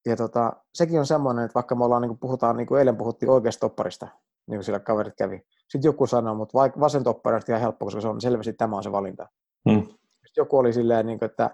[0.06, 2.96] ja tota, sekin on semmoinen, että vaikka me ollaan, niin kuin puhutaan, niin kuin eilen
[2.96, 4.08] puhuttiin oikeasta topparista,
[4.46, 5.42] niin kuin sillä kaverit kävi.
[5.68, 8.82] Sitten joku sanoo, mutta vasen toppari on ihan helppo, koska se on selvästi tämä on
[8.82, 9.28] se valinta.
[9.70, 9.82] Hmm.
[9.82, 11.50] Sitten joku oli silleen, niin kuin, että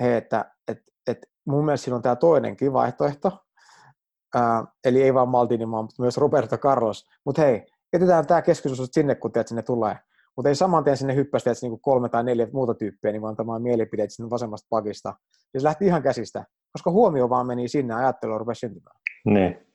[0.00, 3.41] hei, että, että, että mun mielestä siinä on tämä toinenkin vaihtoehto,
[4.34, 7.06] Ää, eli ei vaan Maldini, mutta myös Roberto Carlos.
[7.24, 9.98] Mutta hei, jätetään tämä keskustelu sinne, kun teet sinne tulee.
[10.36, 13.62] Mutta ei saman tien sinne hyppäsi että niin kolme tai neljä muuta tyyppiä niin antamaan
[13.62, 15.14] mielipiteitä sinne vasemmasta pakista.
[15.54, 19.00] Ja se lähti ihan käsistä, koska huomio vaan meni sinne, ajattelu rupesi syntymään.
[19.26, 19.66] Ne.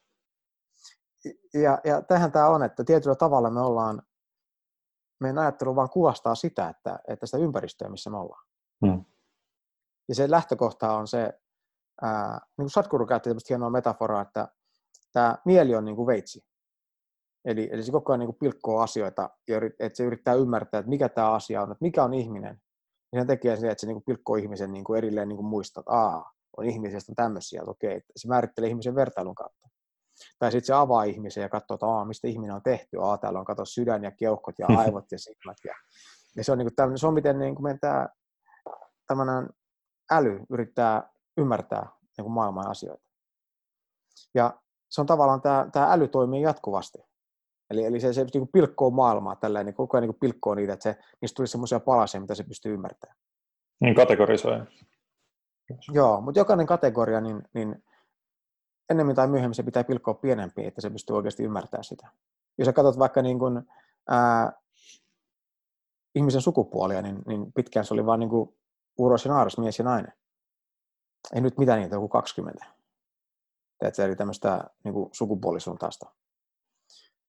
[1.54, 4.02] Ja, ja tähän tämä on, että tietyllä tavalla me ollaan,
[5.20, 8.46] meidän ajattelu vaan kuvastaa sitä, että, että sitä ympäristöä, missä me ollaan.
[8.86, 9.06] Hmm.
[10.10, 11.34] Ja se lähtökohta on se,
[12.02, 14.48] ää, niin kuin Sadhguru käytti tämmöistä hienoa metaforaa, että
[15.14, 16.46] tämä mieli on niin kuin veitsi.
[17.46, 20.90] Eli, eli se koko ajan niin kuin pilkkoo asioita, ja että se yrittää ymmärtää, että
[20.90, 22.62] mikä tämä asia on, että mikä on ihminen.
[23.14, 25.46] Ja se tekee se, että se niin kuin pilkkoo ihmisen niin kuin erilleen niin kuin
[25.46, 29.70] muistaa, että Aa, on ihmisestä tämmöisiä, että okei, se määrittelee ihmisen vertailun kautta.
[30.40, 32.98] Tai sitten se avaa ihmisen ja katsoo, että Aa, mistä ihminen on tehty.
[33.02, 35.58] Aa, täällä on kato sydän ja keuhkot ja aivot ja silmät.
[35.66, 35.74] Ja,
[36.36, 38.08] ja se on, niin kuin se on miten niin kuin meidän tämä
[39.08, 39.50] tämmöinen
[40.12, 43.04] äly yrittää ymmärtää niin kuin maailman asioita.
[44.34, 47.00] Ja se on tavallaan tämä, tämä äly toimii jatkuvasti.
[47.70, 50.56] Eli, eli se, se niin kuin pilkkoo maailmaa tällä niin koko ajan niin kuin pilkkoo
[50.56, 53.18] niitä, että se, niistä tulisi semmoisia palasia, mitä se pystyy ymmärtämään.
[53.82, 54.62] Niin kategorisoi.
[55.92, 57.84] Joo, mutta jokainen kategoria, niin, niin
[58.90, 62.08] ennemmin tai myöhemmin se pitää pilkkoa pienempiin, että se pystyy oikeasti ymmärtämään sitä.
[62.58, 63.62] Jos sä katsot vaikka niin kuin,
[64.10, 64.52] ää,
[66.16, 68.32] ihmisen sukupuolia, niin, niin pitkään se oli vain niin
[68.98, 70.14] uros ja naaras, mies ja nainen
[71.36, 72.66] ei nyt mitään niitä, joku 20.
[73.80, 76.12] Teetkö, eli tämmöistä niin kuin sukupuolisuuntaista.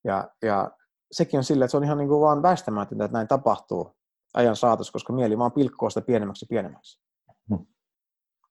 [0.04, 0.70] Ja, ja
[1.12, 3.96] sekin on sillä, että se on ihan niin kuin vaan väistämätöntä, että näin tapahtuu
[4.34, 7.00] ajan saatossa, koska mieli vaan pilkkoo sitä pienemmäksi ja pienemmäksi.
[7.48, 7.66] Hmm.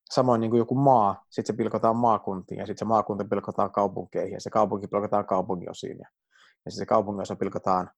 [0.10, 4.34] Samoin niin kuin joku maa, sitten se pilkotaan maakuntiin ja sitten se maakunta pilkotaan kaupunkeihin
[4.34, 6.10] ja se kaupunki pilkotaan kaupungiosiin ja,
[6.66, 7.92] ja sitten se kaupunginosa pilkotaan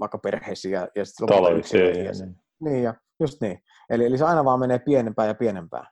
[0.00, 2.04] vaikka perheisiin ja, ja sitten lopulta yksilöihin.
[2.04, 2.28] Ja se,
[2.60, 3.62] niin, ja just niin.
[3.90, 5.86] Eli, eli se aina vaan menee pienempään ja pienempään.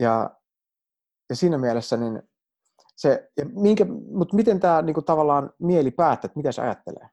[0.00, 0.30] Ja,
[1.30, 2.22] ja siinä mielessä, niin
[2.96, 7.08] se, ja minkä, mutta miten tämä niin kuin tavallaan mieli päättää, että mitä se ajattelee?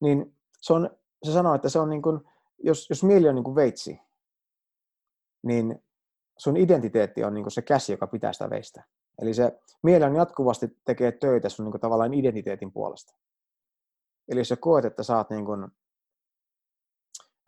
[0.00, 0.90] Niin se, on,
[1.24, 2.20] se sanoo, että se on niin kuin,
[2.58, 4.00] jos, jos mieli on niin kuin veitsi,
[5.42, 5.84] niin
[6.38, 8.84] sun identiteetti on niin kuin se käsi, joka pitää sitä veistä.
[9.22, 13.14] Eli se mieli on jatkuvasti tekee töitä sun niin kuin tavallaan identiteetin puolesta.
[14.28, 15.68] Eli jos sä koet, että sä oot niin kuin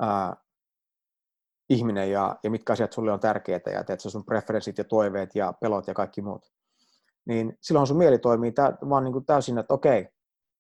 [0.01, 0.37] ää,
[1.71, 5.53] ihminen ja, ja mitkä asiat sulle on tärkeitä ja teet sun preferenssit ja toiveet ja
[5.53, 6.53] pelot ja kaikki muut,
[7.27, 10.09] niin silloin sun mieli toimii tä, vaan niin kuin täysin, että okei,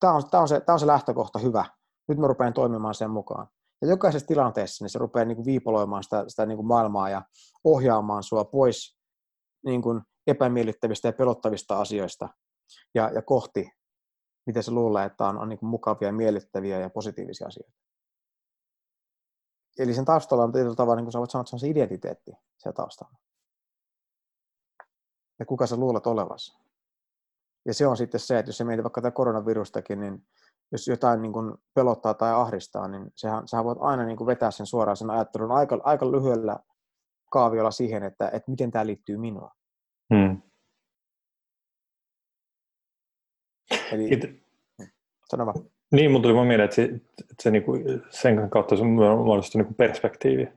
[0.01, 1.65] tämä on, tää on, se, tää on se lähtökohta hyvä,
[2.09, 3.49] nyt mä rupean toimimaan sen mukaan.
[3.83, 7.23] Ja jokaisessa tilanteessa niin se rupeaa niin kuin viipoloimaan sitä, sitä niin kuin maailmaa ja
[7.65, 8.99] ohjaamaan sua pois
[9.65, 12.29] niin kuin epämiellyttävistä ja pelottavista asioista
[12.95, 13.71] ja, ja kohti,
[14.47, 17.88] miten se luulee, että on, on niin kuin mukavia, miellyttäviä ja positiivisia asioita
[19.79, 21.69] eli sen taustalla on tietyllä tavalla, niin kuin sä voit sanoa, että se on se
[21.69, 23.19] identiteetti siellä taustalla.
[25.39, 26.59] Ja kuka sä luulet olevasi.
[27.67, 30.27] Ja se on sitten se, että jos se mietit vaikka tätä koronavirustakin, niin
[30.73, 34.51] jos jotain niin kuin pelottaa tai ahdistaa, niin sehän, sehän voit aina niin kuin vetää
[34.51, 36.59] sen suoraan sen ajattelun aika, aika lyhyellä
[37.31, 39.51] kaaviolla siihen, että, että miten tämä liittyy minuun.
[40.15, 40.43] Hmm.
[43.93, 44.21] Eli, It...
[45.31, 45.78] sano vaan.
[45.93, 47.73] Niin, mutta tuli vaan mieleen, että se, että se niinku,
[48.11, 50.49] sen kautta se muodostuu niinku perspektiivi.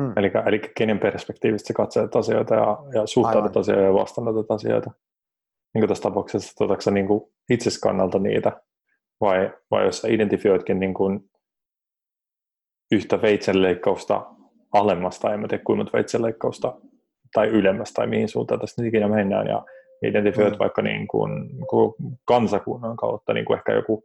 [0.00, 0.12] Hmm.
[0.16, 4.90] Eli, eli kenen perspektiivistä se katselet asioita ja, ja suhtaudut asioita ja vastaanotat asioita.
[5.74, 7.06] Niin kuin tässä tapauksessa, tuotatko sä niin
[7.50, 8.60] itses kannalta niitä,
[9.20, 11.30] vai, vai jos sä identifioitkin niin kuin
[12.92, 14.26] yhtä veitsenleikkausta
[14.72, 16.80] alemmasta, en mä tiedä kuinka veitsenleikkausta,
[17.32, 19.64] tai ylemmästä, tai mihin suuntaan tässä nyt ikinä mennään, ja
[20.02, 20.58] identifioit mm.
[20.58, 21.32] vaikka niin kuin,
[22.24, 24.04] kansakunnan kautta, niin kuin ehkä joku,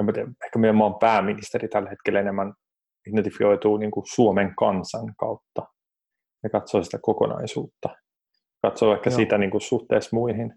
[0.00, 2.54] en mä tiedä, ehkä meidän maan pääministeri tällä hetkellä enemmän
[3.06, 5.62] identifioituu niin kuin Suomen kansan kautta
[6.42, 7.88] ja katsoo sitä kokonaisuutta.
[8.62, 9.16] Katsoo ehkä Joo.
[9.16, 10.54] sitä niin kuin suhteessa muihin.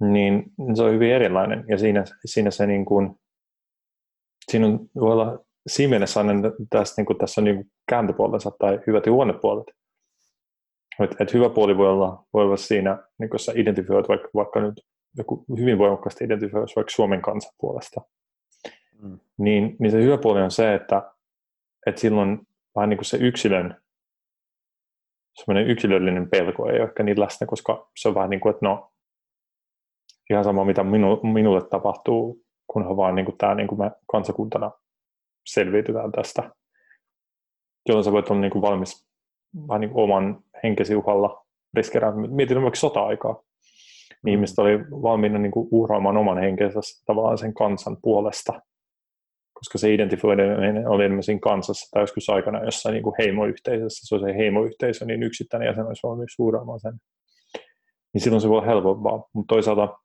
[0.00, 3.14] Niin se on hyvin erilainen ja siinä, siinä se niin kuin,
[4.50, 6.20] siinä on, voi olla siinä mielessä
[6.70, 9.66] tässä, niin kuin, tässä on niin kääntöpuolensa tai hyvät ja huonot puolet.
[11.00, 14.60] Et, et hyvä puoli voi olla, voi olla siinä, niin kun sä identifioit vaikka, vaikka
[14.60, 18.00] nyt joku hyvin voimakkaasti identifioit vaikka Suomen kansan puolesta,
[19.02, 19.18] mm.
[19.38, 21.12] niin, niin se hyvä puoli on se, että,
[21.86, 23.84] että silloin vähän niin kuin se yksilön
[25.34, 28.66] semmoinen yksilöllinen pelko ei ole ehkä niin läsnä, koska se on vähän niin kuin, että
[28.66, 28.92] no,
[30.30, 34.70] ihan sama mitä minu, minulle tapahtuu, kunhan vaan niin kuin tämä niin kuin me kansakuntana
[35.46, 36.50] selviytytään tästä,
[37.88, 39.08] jolloin sä voit olla niin kuin valmis
[39.68, 42.30] vähän niin kuin oman henkesi uhalla riskeerään.
[42.30, 43.42] Mietin vaikka sota-aikaa.
[44.24, 48.52] Niin ihmiset oli valmiina niin kuin uhraamaan oman henkensä tavallaan sen kansan puolesta,
[49.52, 54.14] koska se identifioiminen oli enemmän siinä kansassa tai joskus aikana jossain niin kuin heimoyhteisössä, se
[54.14, 56.94] on se heimoyhteisö, niin yksittäinen jäsen olisi valmis uhraamaan sen.
[58.14, 59.98] Niin silloin se voi olla helpompaa, mutta toisaalta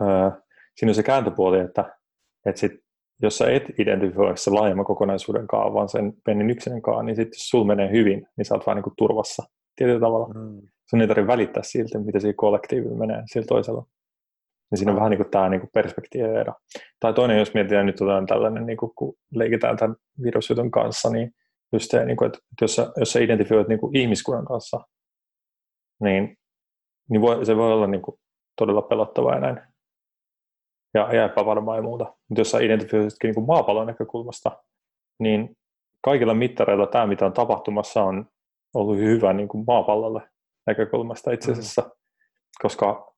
[0.00, 0.40] ää,
[0.76, 1.98] siinä on se kääntöpuoli, että,
[2.46, 2.83] että sit,
[3.22, 7.36] jos sä et identifioi se laajemman kokonaisuuden kanssa, vaan sen pennin yksinän kanssa, niin sitten
[7.36, 9.42] jos sulla menee hyvin, niin sä oot vaan niin kuin turvassa
[9.76, 10.28] tietyllä tavalla.
[10.34, 10.60] Mm.
[10.90, 13.86] Sun ei tarvitse välittää siltä, mitä siinä kollektiivilla menee sillä toisella.
[14.70, 14.98] Ja siinä on mm.
[14.98, 16.52] vähän niin kuin tämä niin perspektiiviero.
[17.00, 21.30] Tai toinen, jos mietitään nyt on tällainen, niin kuin, kun leikitään tämän virusjutun kanssa, niin
[21.72, 24.80] just se, niin kuin, että jos sä, jos sä identifioit niin kuin ihmiskunnan kanssa,
[26.02, 26.36] niin,
[27.10, 28.16] niin voi, se voi olla niin kuin,
[28.58, 29.73] todella pelottavaa ja näin
[30.94, 32.04] ja, ja epävarmaa ja muuta.
[32.04, 34.50] Mutta jos sä identifioisitkin niin maapallon näkökulmasta,
[35.18, 35.56] niin
[36.00, 38.26] kaikilla mittareilla tämä, mitä on tapahtumassa, on
[38.74, 40.22] ollut hyvä niin kuin maapallolle
[40.66, 41.52] näkökulmasta itse mm.
[41.52, 41.90] asiassa, mm.
[42.62, 43.14] koska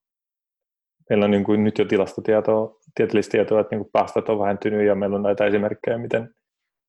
[1.11, 4.87] meillä on niin kuin nyt jo tilastotietoa, tieteellistä tietoa, että niin kuin päästöt on vähentynyt
[4.87, 6.35] ja meillä on näitä esimerkkejä, miten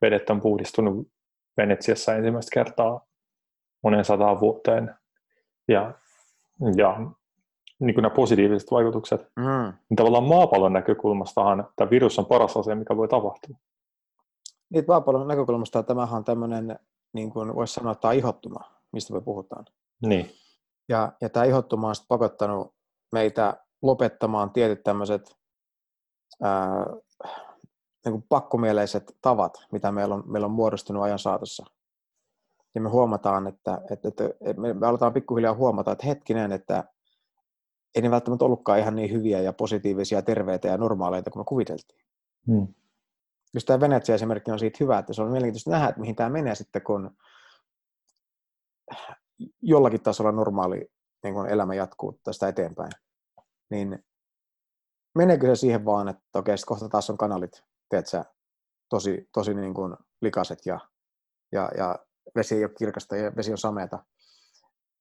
[0.01, 1.07] vedet on puhdistunut
[1.57, 3.05] Venetsiassa ensimmäistä kertaa
[3.83, 4.95] monen sataan vuoteen.
[5.67, 5.93] Ja,
[6.75, 6.97] ja
[7.79, 9.73] niin kuin nämä positiiviset vaikutukset, mm.
[9.89, 13.57] niin tavallaan maapallon näkökulmastahan tämä virus on paras asia, mikä voi tapahtua.
[14.69, 16.79] Niin, maapallon näkökulmasta tämähän on tämmöinen,
[17.13, 18.59] niin kuin voisi sanoa, tämä ihottuma,
[18.91, 19.65] mistä me puhutaan.
[20.05, 20.31] Niin.
[20.89, 22.73] Ja, ja tämä ihottuma on pakottanut
[23.11, 25.35] meitä lopettamaan tietyt tämmöiset
[26.43, 26.85] ää,
[28.05, 31.65] niin kuin pakkomieleiset tavat, mitä meillä on, meillä on muodostunut ajan saatossa.
[32.75, 36.83] Ja me huomataan, että, että, että me, me aletaan pikkuhiljaa huomata, että hetkinen, että
[37.97, 41.99] ei ne välttämättä ollutkaan ihan niin hyviä ja positiivisia, terveitä ja normaaleita kuin me kuviteltiin.
[42.47, 42.67] Hmm.
[43.53, 46.29] Just tämä Venetsia esimerkki on siitä hyvä, että se on mielenkiintoista nähdä, että mihin tämä
[46.29, 47.17] menee sitten, kun
[49.61, 50.91] jollakin tasolla normaali
[51.23, 52.91] niin kun elämä jatkuu tästä eteenpäin.
[53.69, 54.05] Niin
[55.15, 58.23] meneekö se siihen vaan, että okei, kohta taas on kanalit, tiedätkö,
[58.89, 60.79] tosi, tosi niin kuin likaset ja,
[61.51, 61.99] ja, ja
[62.35, 64.05] vesi ei ole kirkasta ja vesi on sameata,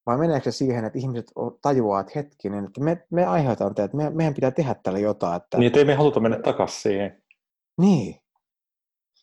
[0.06, 3.96] vai meneekö se siihen, että ihmiset tajuaa, että hetkinen, että me, me aiheutamme tätä, että
[3.96, 5.36] me, meidän pitää tehdä tälle jotain.
[5.36, 5.58] Että...
[5.58, 7.22] Niin, että ei me haluta mennä takaisin siihen.
[7.80, 8.16] Niin.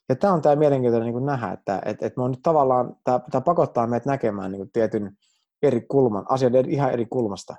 [0.09, 3.41] Ja tämä on tämä mielenkiintoinen niin nähdä, että, että, että me on nyt tavallaan, tämä,
[3.45, 5.17] pakottaa meidät näkemään niin tietyn
[5.63, 7.55] eri kulman, asian ihan eri kulmasta.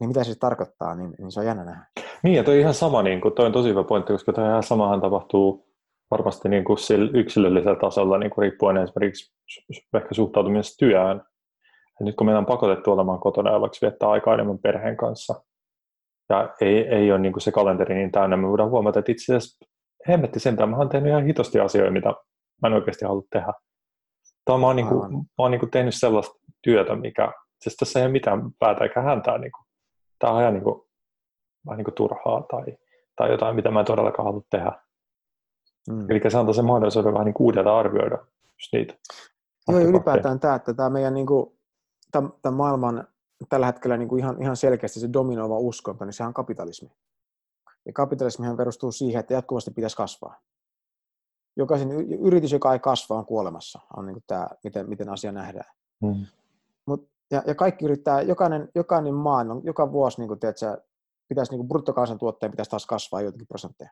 [0.00, 1.86] Niin mitä se siis tarkoittaa, niin, niin se on jännä nähdä.
[2.22, 4.62] Niin, ja toi ihan sama, niin kuin, toi on tosi hyvä pointti, koska toi ihan
[4.62, 5.72] samahan tapahtuu
[6.10, 6.78] varmasti niin kuin
[7.14, 9.32] yksilöllisellä tasolla, niin kuin riippuen esimerkiksi
[9.94, 11.22] ehkä suhtautumisesta työhön.
[12.00, 15.44] Ja nyt kun meillä on pakotettu olemaan kotona ja viettää aikaa enemmän perheen kanssa,
[16.28, 19.36] ja ei, ei ole niin kuin se kalenteri niin täynnä, me voidaan huomata, että itse
[19.36, 19.66] asiassa
[20.08, 22.08] hemmetti sentään, mä oon tehnyt ihan hitosti asioita, mitä
[22.62, 23.52] mä en oikeasti halua tehdä.
[24.44, 27.98] Tai mä oon, niin kuin, mä oon niin kuin tehnyt sellaista työtä, mikä, siis tässä
[28.00, 29.38] ei ole mitään päätä eikä häntää.
[29.38, 29.66] Niin kuin,
[30.18, 30.80] tämä on ihan niin kuin,
[31.66, 32.76] vähän niin kuin turhaa tai,
[33.16, 34.72] tai jotain, mitä mä en todellakaan halua tehdä.
[35.90, 36.10] Mm.
[36.10, 38.94] Eli se antaa sen mahdollisuuden vähän niin uudelta arvioida just niitä.
[39.68, 41.58] Joo, ylipäätään tämä, että tämä meidän niin kuin,
[42.12, 43.08] tämän maailman
[43.48, 46.92] tällä hetkellä niin kuin ihan, ihan selkeästi se dominoiva uskonto, niin sehän on kapitalismi.
[47.86, 50.40] Ja kapitalismihan perustuu siihen, että jatkuvasti pitäisi kasvaa.
[51.56, 55.72] Jokaisen yritys, joka ei kasva, on kuolemassa, on niin kuin tämä, miten, miten asia nähdään.
[56.02, 56.26] Mm.
[56.86, 60.82] Mut, ja, ja, kaikki yrittää, jokainen, jokainen maa, on, joka vuosi niin kuin, tiedätkö,
[61.28, 63.90] pitäisi, niin kuin bruttokansantuotteen pitäisi taas kasvaa joitakin prosentteja.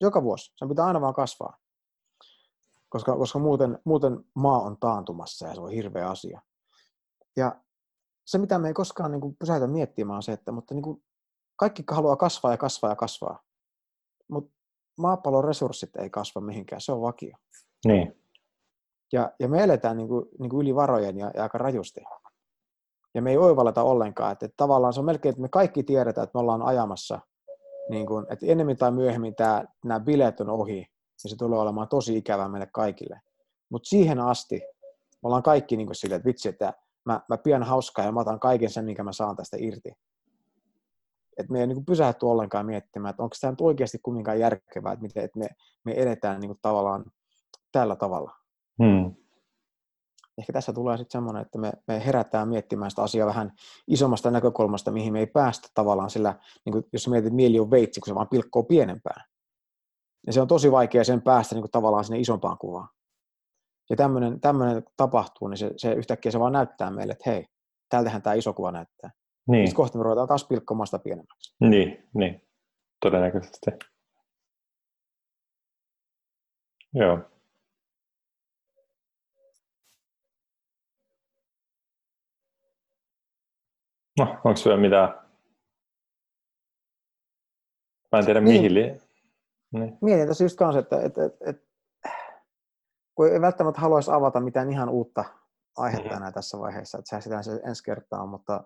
[0.00, 0.52] Joka vuosi.
[0.56, 1.56] Se pitää aina vaan kasvaa.
[2.88, 6.40] Koska, koska muuten, muuten maa on taantumassa ja se on hirveä asia.
[7.38, 7.60] Ja
[8.26, 11.02] se, mitä me ei koskaan niin kuin pysäytä miettimään, on se, että mutta niin kuin
[11.56, 13.42] kaikki haluaa kasvaa ja kasvaa ja kasvaa.
[14.30, 14.52] Mutta
[14.98, 17.36] maapallon resurssit ei kasva mihinkään, se on vakio.
[17.86, 18.24] Niin.
[19.12, 22.00] Ja, ja me eletään niin kuin, niin kuin yli varojen ja, ja aika rajusti.
[23.14, 24.32] Ja me ei oivalleta ollenkaan.
[24.32, 27.20] Että, että tavallaan se on melkein, että me kaikki tiedetään, että me ollaan ajamassa,
[27.90, 30.86] niin kuin, että enemmän tai myöhemmin tämä, nämä bileet on ohi,
[31.24, 33.20] ja se tulee olemaan tosi ikävää meille kaikille.
[33.70, 34.62] Mutta siihen asti
[35.22, 36.72] me ollaan kaikki niin kuin silleen, että vitsi, että
[37.08, 39.92] mä, mä pidän hauskaa ja mä otan kaiken sen, minkä mä saan tästä irti.
[41.38, 45.02] Että me ei niin pysähty ollenkaan miettimään, että onko tämä nyt oikeasti kumminkaan järkevää, että,
[45.02, 45.46] miten, että me,
[45.84, 47.04] me edetään niin tavallaan
[47.72, 48.32] tällä tavalla.
[48.82, 49.14] Hmm.
[50.38, 53.52] Ehkä tässä tulee sitten semmoinen, että me, me herätään miettimään sitä asiaa vähän
[53.86, 57.70] isommasta näkökulmasta, mihin me ei päästä tavallaan sillä, niin kuin jos mietit, että mieli on
[57.70, 59.24] veitsi, kun se vaan pilkkoo pienempään.
[60.26, 62.88] Ja se on tosi vaikea sen päästä niin kuin tavallaan sinne isompaan kuvaan
[63.90, 67.46] ja tämmöinen, tämmöinen tapahtuu, niin se, se yhtäkkiä se vaan näyttää meille, että hei,
[67.88, 69.10] tältähän tämä iso kuva näyttää.
[69.48, 69.66] Niin.
[69.66, 71.56] Sitten kohta me ruvetaan taas pilkkomaan sitä pienemmäksi.
[71.60, 72.42] Niin, niin.
[73.00, 73.70] todennäköisesti.
[76.94, 77.18] Joo.
[84.18, 85.08] No, onko vielä mitään?
[88.12, 88.56] Mä en tiedä niin.
[88.56, 88.74] mihin.
[88.74, 89.00] Li-
[89.72, 89.98] niin.
[90.00, 91.67] Mietin tässä just kanssa, että, että, että, että
[93.18, 95.24] kun ei välttämättä haluaisi avata mitään ihan uutta
[95.76, 96.16] aihetta mm-hmm.
[96.16, 98.64] enää tässä vaiheessa, että sitä se ensi kertaa, mutta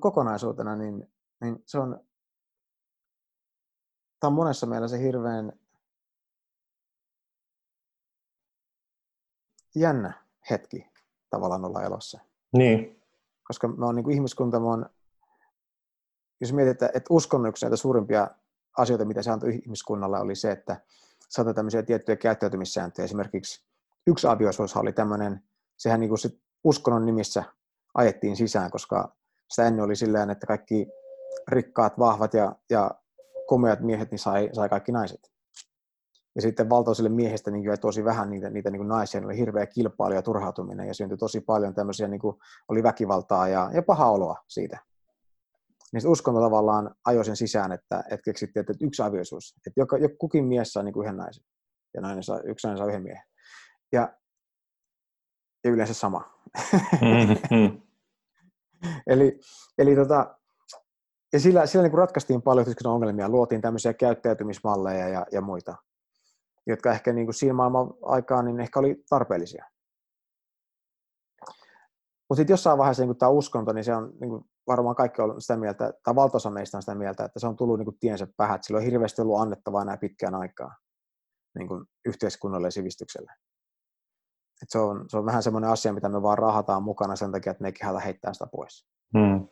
[0.00, 2.00] kokonaisuutena niin, niin se on,
[4.20, 5.52] tämä on monessa mielessä hirveän
[9.74, 10.12] jännä
[10.50, 10.90] hetki
[11.30, 12.20] tavallaan olla elossa.
[12.52, 13.02] Niin.
[13.46, 14.86] Koska me on niin kuin ihmiskunta, me on,
[16.40, 18.28] jos mietit, että, että uskon yksi näitä suurimpia
[18.78, 20.80] asioita, mitä se antoi ihmiskunnalle, oli se, että
[21.32, 23.04] saattaa tämmöisiä tiettyjä käyttäytymissääntöjä.
[23.04, 23.64] Esimerkiksi
[24.06, 25.42] yksi avioisuus oli tämmöinen,
[25.78, 27.44] sehän niin kuin sit uskonnon nimissä
[27.94, 29.16] ajettiin sisään, koska
[29.50, 30.86] sitä ennen oli sillä että kaikki
[31.48, 32.90] rikkaat, vahvat ja, ja
[33.46, 35.32] komeat miehet niin sai, sai kaikki naiset.
[36.34, 39.36] Ja sitten valtaisille miehistä niin jäi tosi vähän niitä, niitä niin kuin naisia, ne oli
[39.36, 42.36] hirveä kilpailu ja turhautuminen ja syntyi tosi paljon tämmöisiä, niin kuin
[42.68, 44.78] oli väkivaltaa ja, ja paha oloa siitä.
[45.92, 50.14] Niin uskonto tavallaan ajoi sen sisään, että, että keksittiin, että yksi avioisuus, että joka, joka,
[50.18, 51.44] kukin mies saa niin kuin yhden naisen
[51.94, 53.24] ja nainen saa, yksi nainen saa yhden miehen.
[53.92, 54.16] Ja,
[55.64, 56.38] ja yleensä sama.
[57.00, 57.82] Mm-hmm.
[59.12, 59.40] eli
[59.78, 60.38] eli tota,
[61.32, 65.76] ja sillä, sillä niin ratkaistiin paljon ongelmia, luotiin tämmöisiä käyttäytymismalleja ja, ja muita
[66.66, 69.64] jotka ehkä niin kuin siinä maailman aikaan niin ehkä oli tarpeellisia.
[72.28, 75.40] Mutta sitten jossain vaiheessa niin tämä uskonto, niin se on niin kuin varmaan kaikki on
[75.40, 78.26] sitä mieltä, tai valtaosa meistä on sitä mieltä, että se on tullut niin kuin tiensä
[78.36, 80.74] päähän, että sillä on hirveästi ollut annettavaa enää pitkään aikaa
[81.58, 83.32] niin kuin yhteiskunnalle ja sivistykselle.
[84.62, 87.50] Et se, on, se on vähän semmoinen asia, mitä me vaan rahataan mukana sen takia,
[87.50, 88.86] että me ei kehällä heittää sitä pois.
[89.18, 89.48] Hmm.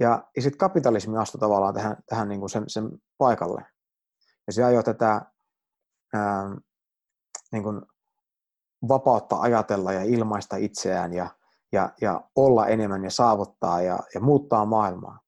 [0.00, 3.66] Ja, ja sitten kapitalismi astui tavallaan tähän, tähän niin kuin sen, sen paikalle.
[4.46, 5.22] Ja se ajoi tätä
[6.14, 6.56] ää,
[7.52, 7.82] niin kuin
[8.88, 11.37] vapautta ajatella ja ilmaista itseään ja,
[11.72, 15.20] ja, ja olla enemmän ja saavuttaa ja, ja muuttaa maailmaa.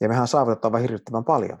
[0.00, 1.58] Ja mehän saavutetaan vain hirvittävän paljon.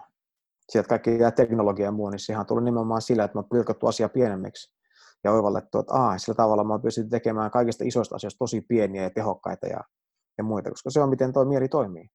[0.68, 3.86] Sieltä kaikki tämä teknologia ja muu, niin sehän tullut nimenomaan sillä, että me on pilkottu
[3.86, 4.76] asia pienemmiksi
[5.24, 9.10] ja oivallettu, että aah, sillä tavalla mä pystyn tekemään kaikista isoista asioista tosi pieniä ja
[9.10, 9.80] tehokkaita ja,
[10.38, 12.08] ja muita, koska se on miten tuo mieli toimii.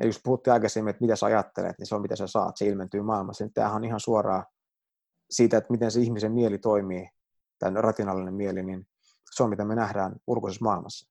[0.00, 2.66] Eli jos puhuttiin aikaisemmin, että mitä sä ajattelet, niin se on mitä sä saat, se
[2.66, 3.44] ilmentyy maailmassa.
[3.44, 4.44] Niin tämähän on ihan suoraan
[5.30, 7.08] siitä, että miten se ihmisen mieli toimii,
[7.58, 8.86] tämä rationaalinen mieli, niin
[9.30, 11.10] se on mitä me nähdään ulkoisessa maailmassa.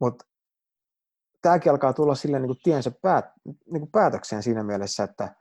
[0.00, 0.24] Mutta
[1.42, 5.34] tämäkin alkaa tulla sille niin kuin tiensä päät, niin kuin päätökseen siinä mielessä, että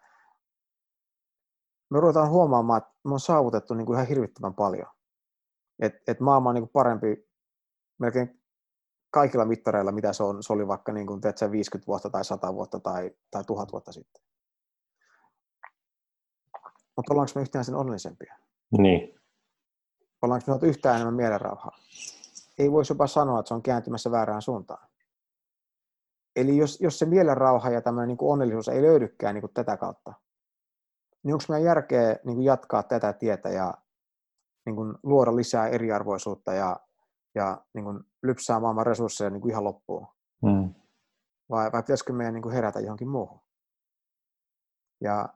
[1.89, 4.87] me ruvetaan huomaamaan, että me on saavutettu niin kuin ihan hirvittävän paljon.
[5.79, 7.29] Et, et maailma on niin kuin parempi
[7.99, 8.41] melkein
[9.11, 12.53] kaikilla mittareilla, mitä se, on, se oli vaikka niin kuin, teetkö, 50 vuotta tai 100
[12.53, 14.23] vuotta tai, tai 1000 vuotta sitten.
[16.95, 18.35] Mutta ollaanko me yhtään sen onnellisempia?
[18.77, 19.20] Niin.
[20.21, 21.77] Ollaanko me yhtään enemmän mielenrauhaa?
[22.59, 24.87] Ei voisi jopa sanoa, että se on kääntymässä väärään suuntaan.
[26.35, 29.77] Eli jos, jos se mielenrauha ja tämmöinen niin kuin onnellisuus ei löydykään niin kuin tätä
[29.77, 30.13] kautta,
[31.23, 33.73] niin onko meidän järkeä niin kuin jatkaa tätä tietä ja
[34.65, 36.79] niin kuin luoda lisää eriarvoisuutta ja,
[37.35, 40.07] ja niin kuin lypsää maailman resursseja niin kuin ihan loppuun?
[40.41, 40.73] Mm.
[41.49, 43.39] Vai, vai pitäisikö meidän niin kuin herätä johonkin muuhun?
[45.01, 45.29] Ja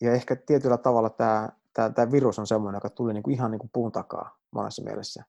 [0.00, 3.50] ja ehkä tietyllä tavalla tämä, tämä, tämä virus on semmoinen, joka tuli niin kuin ihan
[3.50, 5.24] niin kuin puun takaa monessa mielessä.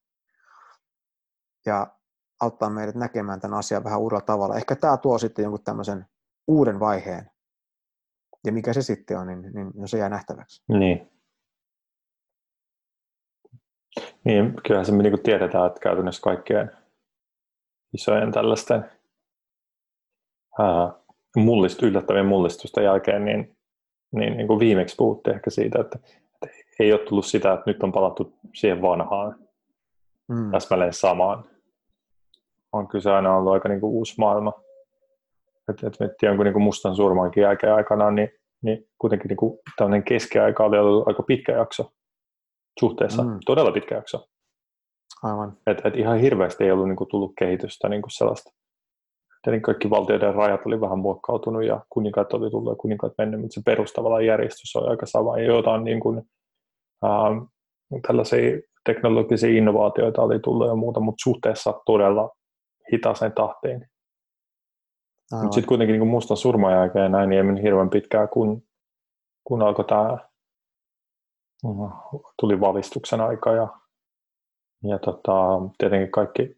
[1.66, 1.86] Ja
[2.40, 4.56] auttaa meidät näkemään tämän asian vähän uudella tavalla.
[4.56, 6.06] Ehkä tämä tuo sitten jonkun tämmöisen
[6.46, 7.30] uuden vaiheen.
[8.46, 10.62] Ja mikä se sitten on, niin, niin no se jää nähtäväksi.
[10.68, 11.12] Niin.
[14.24, 16.70] Niin, kyllähän se niin kuin tiedetään, että käytännössä kaikkien
[17.94, 18.90] isojen tällaisten
[20.58, 20.92] ää,
[21.36, 23.58] mullist, yllättävien mullistusten jälkeen, niin
[24.12, 25.98] niin, niin kuin viimeksi puhuttiin ehkä siitä, että
[26.78, 29.36] ei ole tullut sitä, että nyt on palattu siihen vanhaan,
[30.28, 30.50] mm.
[30.50, 31.44] täsmälleen samaan.
[32.72, 34.52] On kyse aina ollut aika niin kuin uusi maailma.
[35.70, 38.28] Että et miettii jonkun niin kuin mustan surmankin jälkeen aikanaan, niin,
[38.62, 41.92] niin kuitenkin niin kuin tämmöinen keskiaika oli ollut aika pitkä jakso
[42.80, 43.38] suhteessa, mm.
[43.46, 44.26] todella pitkä jakso.
[45.22, 45.56] Aivan.
[45.66, 48.50] Et, et ihan hirveästi ei ollut niin kuin, tullut kehitystä niin kuin sellaista
[49.42, 53.54] Tietenkin kaikki valtioiden rajat oli vähän muokkautunut ja kuninkaat oli tullut ja kuninkaat mennyt, mutta
[53.54, 55.38] se perustavalla järjestys oli aika sama.
[55.38, 56.22] Ja jotain niin kuin,
[58.06, 62.30] tällaisia teknologisia innovaatioita oli tullut ja muuta, mutta suhteessa todella
[62.92, 63.88] hitaaseen tahtiin.
[65.32, 68.62] Mutta sitten kuitenkin niin kuin mustan surman jälkeen näin, niin ei mennyt hirveän pitkään, kun,
[69.44, 70.18] kun alkoi tämä,
[72.40, 73.68] tuli valistuksen aika ja,
[74.84, 75.32] ja tota,
[75.78, 76.56] tietenkin kaikki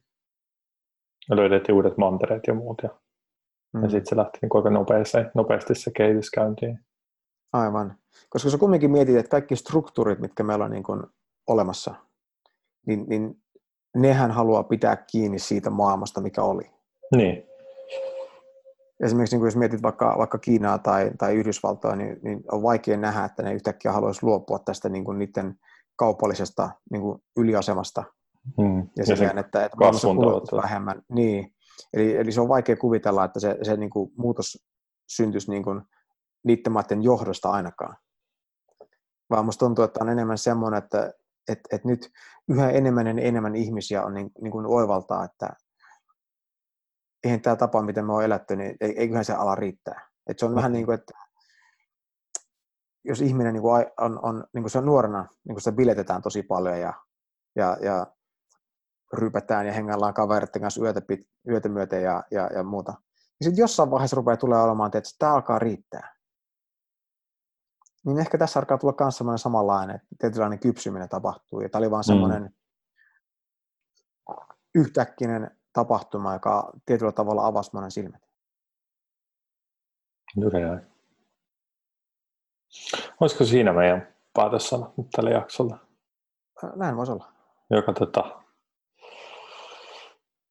[1.30, 2.82] löydettiin uudet mantereet ja muut.
[2.82, 2.90] Ja
[3.72, 3.82] Mm.
[3.82, 6.78] Ja sitten se lähti niin aika nopeasti, nopeasti se kehitys käyntiin.
[7.52, 7.96] Aivan.
[8.30, 11.02] Koska sä kumminkin mietit, että kaikki struktuurit, mitkä meillä on niin kuin
[11.46, 11.94] olemassa,
[12.86, 13.42] niin, niin
[13.96, 16.70] nehän haluaa pitää kiinni siitä maailmasta, mikä oli.
[17.16, 17.50] Niin.
[19.00, 23.24] Esimerkiksi niin jos mietit vaikka, vaikka Kiinaa tai, tai Yhdysvaltoja, niin, niin on vaikea nähdä,
[23.24, 25.54] että ne yhtäkkiä haluaisi luopua tästä niin kuin niiden
[25.96, 28.04] kaupallisesta niin kuin yliasemasta.
[28.56, 28.78] Hmm.
[28.78, 31.02] Ja, ja sen, että, että maailmassa vähemmän.
[31.08, 31.54] Niin.
[31.92, 34.58] Eli, eli se on vaikea kuvitella, että se, se niin kuin muutos
[35.08, 35.82] syntyisi niin kuin
[36.44, 37.96] niiden maiden johdosta ainakaan.
[39.30, 41.12] Vaan musta tuntuu, että on enemmän semmoinen, että,
[41.48, 42.10] että, että nyt
[42.48, 45.48] yhä enemmän ja enemmän ihmisiä on niin, niin kuin oivaltaa, että
[47.24, 50.08] eihän tämä tapa, miten me on elätty, niin eiköhän se ala riittää.
[50.26, 51.12] Että se on vähän niin kuin, että
[53.04, 56.22] jos ihminen niin kuin on, on niin kuin se on nuorena, niin kuin sitä biletetään
[56.22, 56.94] tosi paljon ja,
[57.56, 58.06] ja, ja
[59.12, 62.94] rypätään ja hengaillaan kavereiden kanssa yötä, pit, yötä myöten ja, ja, ja muuta.
[63.40, 66.14] Ja sitten jossain vaiheessa rupeaa tulee olemaan, että tämä alkaa riittää.
[68.06, 71.60] Niin ehkä tässä alkaa tulla myös semmoinen samanlainen, että tietynlainen kypsyminen tapahtuu.
[71.60, 72.50] Ja tämä oli vaan semmoinen mm.
[74.74, 78.22] yhtäkkinen tapahtuma, joka tietyllä tavalla avasi monen silmät.
[80.36, 80.86] Juuri näin.
[83.20, 85.78] Olisiko siinä meidän päätössana nyt tällä jaksolla?
[86.76, 87.32] Näin voisi olla.
[87.70, 88.42] Joka tota...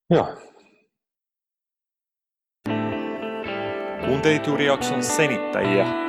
[0.09, 0.37] Joo.
[4.05, 6.08] Kuuntelit juuri jakson senittäjiä.